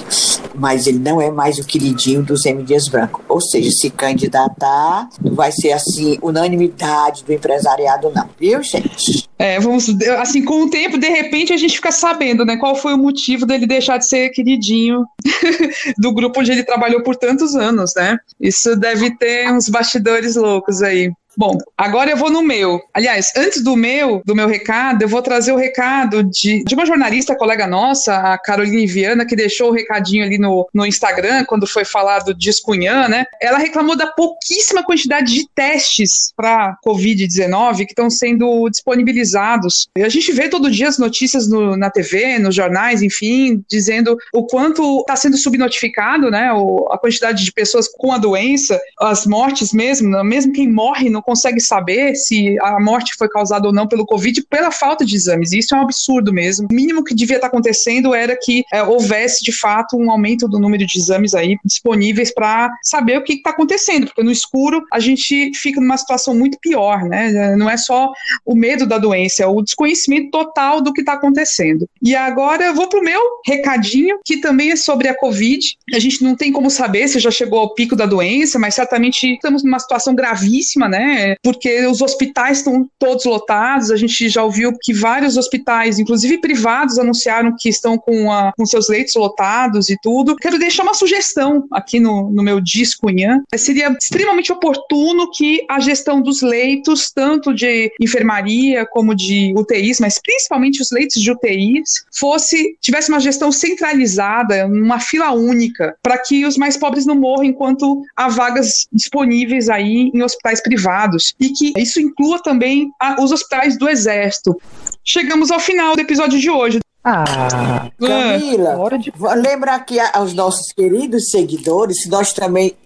mas 0.54 0.86
ele 0.86 0.98
não 0.98 1.20
é 1.20 1.30
mais 1.30 1.58
o 1.58 1.64
queridinho 1.64 2.22
dos 2.22 2.44
M. 2.44 2.62
Dias 2.62 2.88
Branco. 2.88 3.22
Ou 3.26 3.40
seja, 3.40 3.70
se 3.70 3.88
candidatar, 3.88 5.08
não 5.20 5.34
vai 5.34 5.50
ser 5.50 5.72
assim, 5.72 6.18
unanimidade 6.20 7.24
do 7.24 7.32
empresariado, 7.32 8.12
não. 8.14 8.28
Viu, 8.38 8.62
gente? 8.62 9.28
É, 9.38 9.58
vamos, 9.58 9.88
assim, 10.20 10.44
com 10.44 10.62
o 10.62 10.70
tempo, 10.70 10.98
de 10.98 11.08
repente, 11.08 11.52
a 11.52 11.56
gente 11.56 11.76
fica 11.76 11.90
sabendo, 11.90 12.44
né, 12.44 12.56
qual 12.56 12.74
foi 12.74 12.94
o 12.94 12.98
motivo 12.98 13.44
dele 13.44 13.66
deixar 13.66 13.98
de 13.98 14.06
ser 14.06 14.30
queridinho 14.30 15.04
do 15.98 16.12
grupo 16.12 16.40
onde 16.40 16.52
ele 16.52 16.64
trabalhou 16.64 17.02
por 17.02 17.16
tantos 17.16 17.54
anos, 17.56 17.92
né? 17.96 18.16
Isso 18.40 18.76
deve 18.76 19.16
ter 19.16 19.50
uns 19.52 19.68
bastidores 19.68 20.36
loucos 20.36 20.82
aí. 20.82 21.10
Bom, 21.36 21.56
agora 21.76 22.10
eu 22.10 22.16
vou 22.16 22.30
no 22.30 22.42
meu. 22.42 22.80
Aliás, 22.92 23.32
antes 23.36 23.62
do 23.62 23.74
meu, 23.74 24.22
do 24.24 24.34
meu 24.34 24.46
recado, 24.46 25.02
eu 25.02 25.08
vou 25.08 25.22
trazer 25.22 25.52
o 25.52 25.56
recado 25.56 26.22
de, 26.24 26.62
de 26.62 26.74
uma 26.74 26.84
jornalista 26.84 27.34
colega 27.34 27.66
nossa, 27.66 28.14
a 28.14 28.38
Caroline 28.38 28.86
Viana, 28.86 29.24
que 29.24 29.34
deixou 29.34 29.70
o 29.70 29.72
recadinho 29.72 30.24
ali 30.24 30.36
no, 30.36 30.68
no 30.74 30.84
Instagram, 30.84 31.44
quando 31.44 31.66
foi 31.66 31.84
falado 31.84 32.34
de 32.34 32.50
Escunhã, 32.50 33.08
né? 33.08 33.24
Ela 33.40 33.58
reclamou 33.58 33.96
da 33.96 34.06
pouquíssima 34.06 34.82
quantidade 34.82 35.32
de 35.32 35.48
testes 35.54 36.32
para 36.36 36.76
Covid-19 36.86 37.78
que 37.78 37.92
estão 37.92 38.10
sendo 38.10 38.68
disponibilizados. 38.68 39.88
E 39.96 40.02
a 40.02 40.08
gente 40.08 40.32
vê 40.32 40.48
todo 40.48 40.70
dia 40.70 40.88
as 40.88 40.98
notícias 40.98 41.48
no, 41.48 41.76
na 41.76 41.90
TV, 41.90 42.38
nos 42.38 42.54
jornais, 42.54 43.02
enfim, 43.02 43.64
dizendo 43.70 44.16
o 44.34 44.44
quanto 44.46 45.00
está 45.00 45.16
sendo 45.16 45.38
subnotificado, 45.38 46.30
né? 46.30 46.52
O, 46.52 46.88
a 46.92 46.98
quantidade 46.98 47.42
de 47.42 47.52
pessoas 47.52 47.88
com 47.88 48.12
a 48.12 48.18
doença, 48.18 48.78
as 49.00 49.26
mortes 49.26 49.72
mesmo, 49.72 50.22
mesmo 50.22 50.52
quem 50.52 50.70
morre 50.70 51.08
no 51.08 51.21
consegue 51.22 51.60
saber 51.60 52.14
se 52.14 52.56
a 52.60 52.80
morte 52.80 53.14
foi 53.18 53.28
causada 53.28 53.66
ou 53.66 53.72
não 53.72 53.86
pelo 53.86 54.06
Covid 54.06 54.42
pela 54.48 54.70
falta 54.70 55.04
de 55.04 55.16
exames. 55.16 55.52
Isso 55.52 55.74
é 55.74 55.78
um 55.78 55.82
absurdo 55.82 56.32
mesmo. 56.32 56.68
O 56.70 56.74
mínimo 56.74 57.04
que 57.04 57.14
devia 57.14 57.36
estar 57.36 57.48
acontecendo 57.48 58.14
era 58.14 58.36
que 58.40 58.64
é, 58.72 58.82
houvesse, 58.82 59.42
de 59.42 59.52
fato, 59.52 59.96
um 59.96 60.10
aumento 60.10 60.48
do 60.48 60.58
número 60.58 60.86
de 60.86 60.98
exames 60.98 61.34
aí 61.34 61.56
disponíveis 61.64 62.32
para 62.32 62.70
saber 62.82 63.18
o 63.18 63.24
que 63.24 63.34
está 63.34 63.50
acontecendo, 63.50 64.06
porque 64.06 64.22
no 64.22 64.30
escuro 64.30 64.82
a 64.92 65.00
gente 65.00 65.52
fica 65.54 65.80
numa 65.80 65.96
situação 65.96 66.34
muito 66.34 66.58
pior, 66.60 67.04
né? 67.04 67.54
Não 67.56 67.68
é 67.68 67.76
só 67.76 68.10
o 68.44 68.54
medo 68.54 68.86
da 68.86 68.98
doença, 68.98 69.42
é 69.42 69.46
o 69.46 69.62
desconhecimento 69.62 70.30
total 70.30 70.80
do 70.80 70.92
que 70.92 71.00
está 71.00 71.14
acontecendo. 71.14 71.88
E 72.02 72.14
agora 72.14 72.64
eu 72.64 72.74
vou 72.74 72.88
para 72.88 73.00
o 73.00 73.04
meu 73.04 73.20
recadinho, 73.46 74.18
que 74.24 74.38
também 74.38 74.70
é 74.70 74.76
sobre 74.76 75.08
a 75.08 75.18
Covid. 75.18 75.76
A 75.94 75.98
gente 75.98 76.22
não 76.22 76.34
tem 76.34 76.52
como 76.52 76.70
saber 76.70 77.08
se 77.08 77.18
já 77.18 77.30
chegou 77.30 77.58
ao 77.58 77.74
pico 77.74 77.96
da 77.96 78.06
doença, 78.06 78.58
mas 78.58 78.74
certamente 78.74 79.34
estamos 79.34 79.62
numa 79.62 79.78
situação 79.78 80.14
gravíssima, 80.14 80.88
né? 80.88 81.11
Porque 81.42 81.86
os 81.86 82.00
hospitais 82.00 82.58
estão 82.58 82.88
todos 82.98 83.24
lotados. 83.24 83.90
A 83.90 83.96
gente 83.96 84.28
já 84.28 84.42
ouviu 84.42 84.72
que 84.80 84.92
vários 84.92 85.36
hospitais, 85.36 85.98
inclusive 85.98 86.38
privados, 86.38 86.98
anunciaram 86.98 87.54
que 87.58 87.68
estão 87.68 87.98
com, 87.98 88.30
a, 88.30 88.52
com 88.56 88.66
seus 88.66 88.88
leitos 88.88 89.14
lotados 89.14 89.88
e 89.88 89.96
tudo. 90.02 90.36
Quero 90.36 90.58
deixar 90.58 90.82
uma 90.82 90.94
sugestão 90.94 91.64
aqui 91.72 92.00
no, 92.00 92.30
no 92.30 92.42
meu 92.42 92.60
disco 92.60 93.10
Inhã. 93.10 93.40
Seria 93.56 93.94
extremamente 94.00 94.52
oportuno 94.52 95.30
que 95.30 95.64
a 95.68 95.80
gestão 95.80 96.20
dos 96.20 96.42
leitos, 96.42 97.10
tanto 97.14 97.54
de 97.54 97.92
enfermaria 98.00 98.86
como 98.86 99.14
de 99.14 99.52
UTIs, 99.56 100.00
mas 100.00 100.20
principalmente 100.20 100.80
os 100.80 100.90
leitos 100.90 101.20
de 101.20 101.30
UTIs, 101.30 102.04
fosse 102.18 102.76
tivesse 102.80 103.08
uma 103.10 103.20
gestão 103.20 103.52
centralizada, 103.52 104.66
uma 104.66 104.98
fila 104.98 105.32
única, 105.32 105.94
para 106.02 106.18
que 106.18 106.44
os 106.44 106.56
mais 106.56 106.76
pobres 106.76 107.06
não 107.06 107.14
morram 107.14 107.44
enquanto 107.44 108.02
há 108.16 108.28
vagas 108.28 108.86
disponíveis 108.92 109.68
aí 109.68 110.10
em 110.14 110.22
hospitais 110.22 110.62
privados 110.62 111.01
privados 111.02 111.34
e 111.40 111.50
que 111.50 111.72
isso 111.76 112.00
inclua 112.00 112.40
também 112.42 112.90
a, 113.00 113.22
os 113.22 113.32
hospitais 113.32 113.78
do 113.78 113.88
Exército. 113.88 114.60
Chegamos 115.04 115.50
ao 115.50 115.58
final 115.58 115.94
do 115.94 116.00
episódio 116.00 116.38
de 116.38 116.50
hoje. 116.50 116.78
Ah, 117.04 117.90
Camila, 117.98 118.76
de... 118.96 119.12
lembra 119.36 119.74
aqui 119.74 119.98
aos 119.98 120.32
nossos 120.34 120.68
queridos 120.72 121.30
seguidores, 121.30 122.06
nós 122.06 122.32
também 122.32 122.76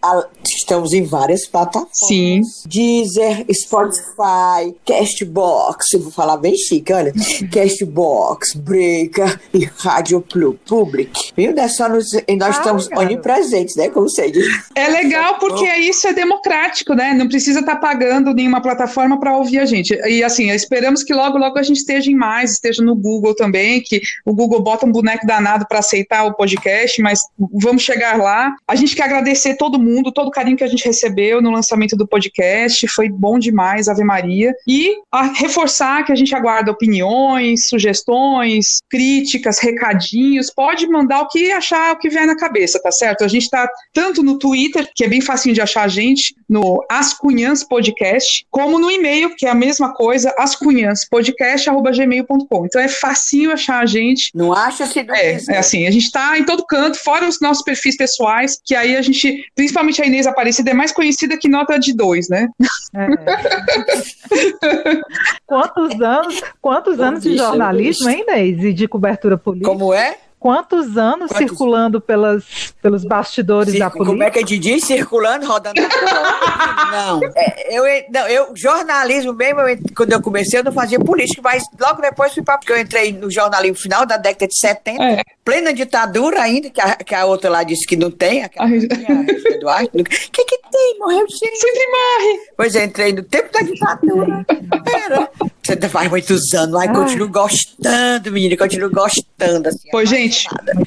estamos 0.67 0.93
em 0.93 1.05
várias 1.05 1.47
plataformas. 1.47 1.97
Sim. 1.97 2.43
Deezer, 2.67 3.47
Spotify, 3.53 4.75
Castbox, 4.85 5.93
vou 5.93 6.11
falar 6.11 6.37
bem 6.37 6.57
chique, 6.57 6.93
olha. 6.93 7.13
Castbox, 7.53 8.55
Breaker 8.55 9.41
e 9.55 9.65
Rádio 9.79 10.21
Public. 10.67 11.33
Viu? 11.37 11.55
É 11.57 11.69
só 11.69 11.89
nos, 11.89 12.13
nós 12.13 12.43
ah, 12.43 12.51
estamos 12.51 12.89
cara. 12.89 13.03
onipresentes, 13.03 13.77
né? 13.77 13.89
Como 13.89 14.09
você 14.09 14.31
diz. 14.31 14.47
É 14.75 14.89
legal 14.89 15.39
porque 15.39 15.65
isso 15.77 16.07
é 16.09 16.13
democrático, 16.13 16.95
né? 16.95 17.15
Não 17.15 17.29
precisa 17.29 17.61
estar 17.61 17.77
tá 17.77 17.81
pagando 17.81 18.35
nenhuma 18.35 18.61
plataforma 18.61 19.21
para 19.21 19.37
ouvir 19.37 19.61
a 19.61 19.67
gente. 19.67 19.95
E 20.07 20.25
assim, 20.25 20.51
esperamos 20.51 21.05
que 21.05 21.15
logo, 21.15 21.39
logo 21.39 21.59
a 21.59 21.63
gente 21.63 21.79
esteja 21.79 22.11
em 22.11 22.17
mais, 22.17 22.53
esteja 22.53 22.83
no 22.83 22.97
Google 22.97 23.37
também, 23.37 23.81
que 23.81 24.01
o 24.25 24.35
Google 24.35 24.61
bota 24.63 24.85
um 24.85 24.91
boneco 24.91 25.27
danado 25.27 25.67
para 25.69 25.79
aceitar 25.79 26.25
o 26.25 26.35
podcast, 26.35 27.01
mas 27.01 27.21
vamos 27.53 27.83
chegar 27.83 28.19
lá. 28.19 28.53
A 28.67 28.75
gente 28.75 28.97
quer 28.97 29.05
agradecer 29.05 29.57
todo 29.57 29.79
mundo, 29.79 30.11
todo 30.11 30.29
o 30.29 30.31
carinho 30.33 30.56
que 30.57 30.65
a 30.65 30.69
gente 30.69 30.85
recebeu 30.85 31.41
no 31.41 31.51
lançamento 31.51 31.97
do 31.97 32.07
podcast, 32.07 32.87
foi 32.89 33.09
bom 33.09 33.39
demais, 33.39 33.89
Ave 33.89 34.05
Maria. 34.05 34.55
E 34.67 34.95
reforçar 35.35 36.05
que 36.05 36.13
a 36.13 36.17
gente 36.17 36.35
aguarda 36.35 36.71
opiniões, 36.71 37.69
sugestões, 37.69 38.79
críticas, 38.91 39.59
recadinhos, 39.59 40.53
pode 40.55 40.87
mandar 40.89 41.23
o 41.23 41.29
que 41.29 41.53
achar, 41.53 41.93
o 41.93 41.99
que 41.99 42.09
vier 42.09 42.27
na 42.27 42.37
cabeça, 42.37 42.81
tá 42.83 42.91
certo? 42.91 43.23
A 43.25 43.29
gente 43.29 43.45
está 43.45 43.69
tanto 43.93 44.23
no 44.23 44.39
Twitter, 44.39 44.89
que 44.95 45.05
é 45.05 45.09
bem 45.09 45.21
facinho 45.21 45.55
de 45.55 45.61
achar 45.61 45.83
a 45.83 45.89
gente, 45.89 46.35
no 46.49 46.83
Ascunhãs 46.91 47.63
Podcast, 47.65 48.47
como 48.51 48.79
no 48.79 48.91
e-mail, 48.91 49.35
que 49.37 49.45
é 49.47 49.51
a 49.51 49.55
mesma 49.55 49.93
coisa, 49.95 50.35
ascunhanspodcast.gmail.com. 50.39 52.67
Então 52.67 52.81
é 52.81 52.89
facinho 52.89 53.53
achar 53.53 53.81
a 53.81 53.87
gente. 53.87 54.31
Não 54.35 54.53
acha 54.53 54.87
se 54.87 55.03
não 55.03 55.15
é, 55.15 55.39
é 55.49 55.59
assim, 55.59 55.87
a 55.87 55.91
gente 55.91 56.05
está 56.05 56.39
em 56.39 56.45
todo 56.45 56.67
canto, 56.67 56.99
fora 56.99 57.29
os 57.29 57.41
nossos 57.41 57.63
perfis 57.63 57.97
pessoais, 57.97 58.59
que 58.65 58.75
aí 58.75 58.97
a 58.97 59.03
gente, 59.03 59.45
principalmente 59.55 60.03
a 60.03 60.07
Inês 60.07 60.27
Aparecida, 60.47 60.71
é 60.71 60.75
mais 60.75 60.93
conhecida 60.93 61.37
que 61.37 61.49
nota 61.49 61.77
de 61.77 61.93
dois, 61.93 62.29
né? 62.29 62.49
É. 62.95 63.07
quantos 65.45 66.01
anos, 66.01 66.41
quantos 66.63 67.01
anos 67.01 67.25
de 67.25 67.37
jornalismo, 67.37 68.09
hein, 68.09 68.25
Inês? 68.29 68.63
E 68.63 68.73
de 68.73 68.87
cobertura 68.87 69.37
política? 69.37 69.69
Como 69.69 69.93
é? 69.93 70.17
Quantos 70.39 70.97
anos 70.97 71.29
quantos... 71.29 71.39
circulando 71.39 72.01
pelas, 72.01 72.75
pelos 72.83 73.05
bastidores 73.05 73.73
Circo, 73.73 73.85
da 73.85 73.91
política? 73.91 74.13
Como 74.13 74.23
é 74.23 74.31
que 74.31 74.39
é 74.39 74.43
dia 74.43 74.79
circulando, 74.81 75.47
rodando? 75.47 75.81
não, 76.93 77.21
é, 77.35 77.77
eu, 77.77 77.85
não, 78.13 78.29
eu, 78.29 78.53
jornalismo 78.55 79.33
mesmo, 79.33 79.61
eu, 79.61 79.79
quando 79.97 80.13
eu 80.13 80.23
comecei, 80.23 80.61
eu 80.61 80.65
não 80.65 80.73
fazia 80.73 80.99
política, 80.99 81.41
mas 81.43 81.65
logo 81.81 82.01
depois 82.01 82.33
fui 82.33 82.43
para 82.43 82.59
porque 82.59 82.73
eu 82.73 82.79
entrei 82.79 83.13
no 83.13 83.31
jornalismo 83.31 83.77
final 83.77 84.07
da 84.07 84.17
década 84.17 84.47
de 84.47 84.59
70, 84.59 85.03
é. 85.03 85.23
plena 85.45 85.73
ditadura 85.73 86.41
ainda, 86.41 86.71
que 86.71 86.81
a, 86.81 86.97
que 86.97 87.15
a 87.15 87.25
outra 87.25 87.51
lá 87.51 87.63
disse 87.63 87.87
que 87.87 87.97
não 87.97 88.11
tem, 88.11 88.45
aquela 88.45 88.69
Eduardo. 89.57 89.91
O 90.01 90.05
que 90.05 90.45
que 90.45 90.59
tem? 90.71 90.99
Morreu 90.99 91.27
de 91.27 91.37
Sempre 91.37 91.87
morre. 91.87 92.51
Pois 92.57 92.75
é, 92.75 92.85
entrei 92.85 93.13
no 93.13 93.23
tempo 93.23 93.53
da 93.53 93.61
ditadura. 93.61 94.47
Era. 95.05 95.31
Você 95.67 95.89
faz 95.89 96.09
muitos 96.09 96.55
anos, 96.55 96.75
mas 96.75 96.97
continuo 96.97 97.29
gostando, 97.29 98.31
menina, 98.31 98.57
continuo 98.57 98.89
gostando. 98.89 99.69
Assim, 99.69 99.89
pois, 99.91 100.09
gente. 100.09 100.47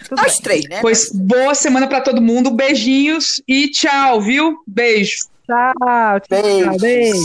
Nós 0.10 0.38
três, 0.38 0.64
né? 0.70 0.80
Pois 0.82 1.12
boa 1.14 1.54
semana 1.54 1.86
para 1.86 2.00
todo 2.00 2.22
mundo, 2.22 2.50
beijinhos 2.50 3.42
e 3.46 3.70
tchau, 3.70 4.22
viu? 4.22 4.58
Beijo. 4.66 5.18
Tchau, 5.46 6.20
tchau. 6.22 6.40
Beijo. 6.42 6.78
beijo. 6.80 7.20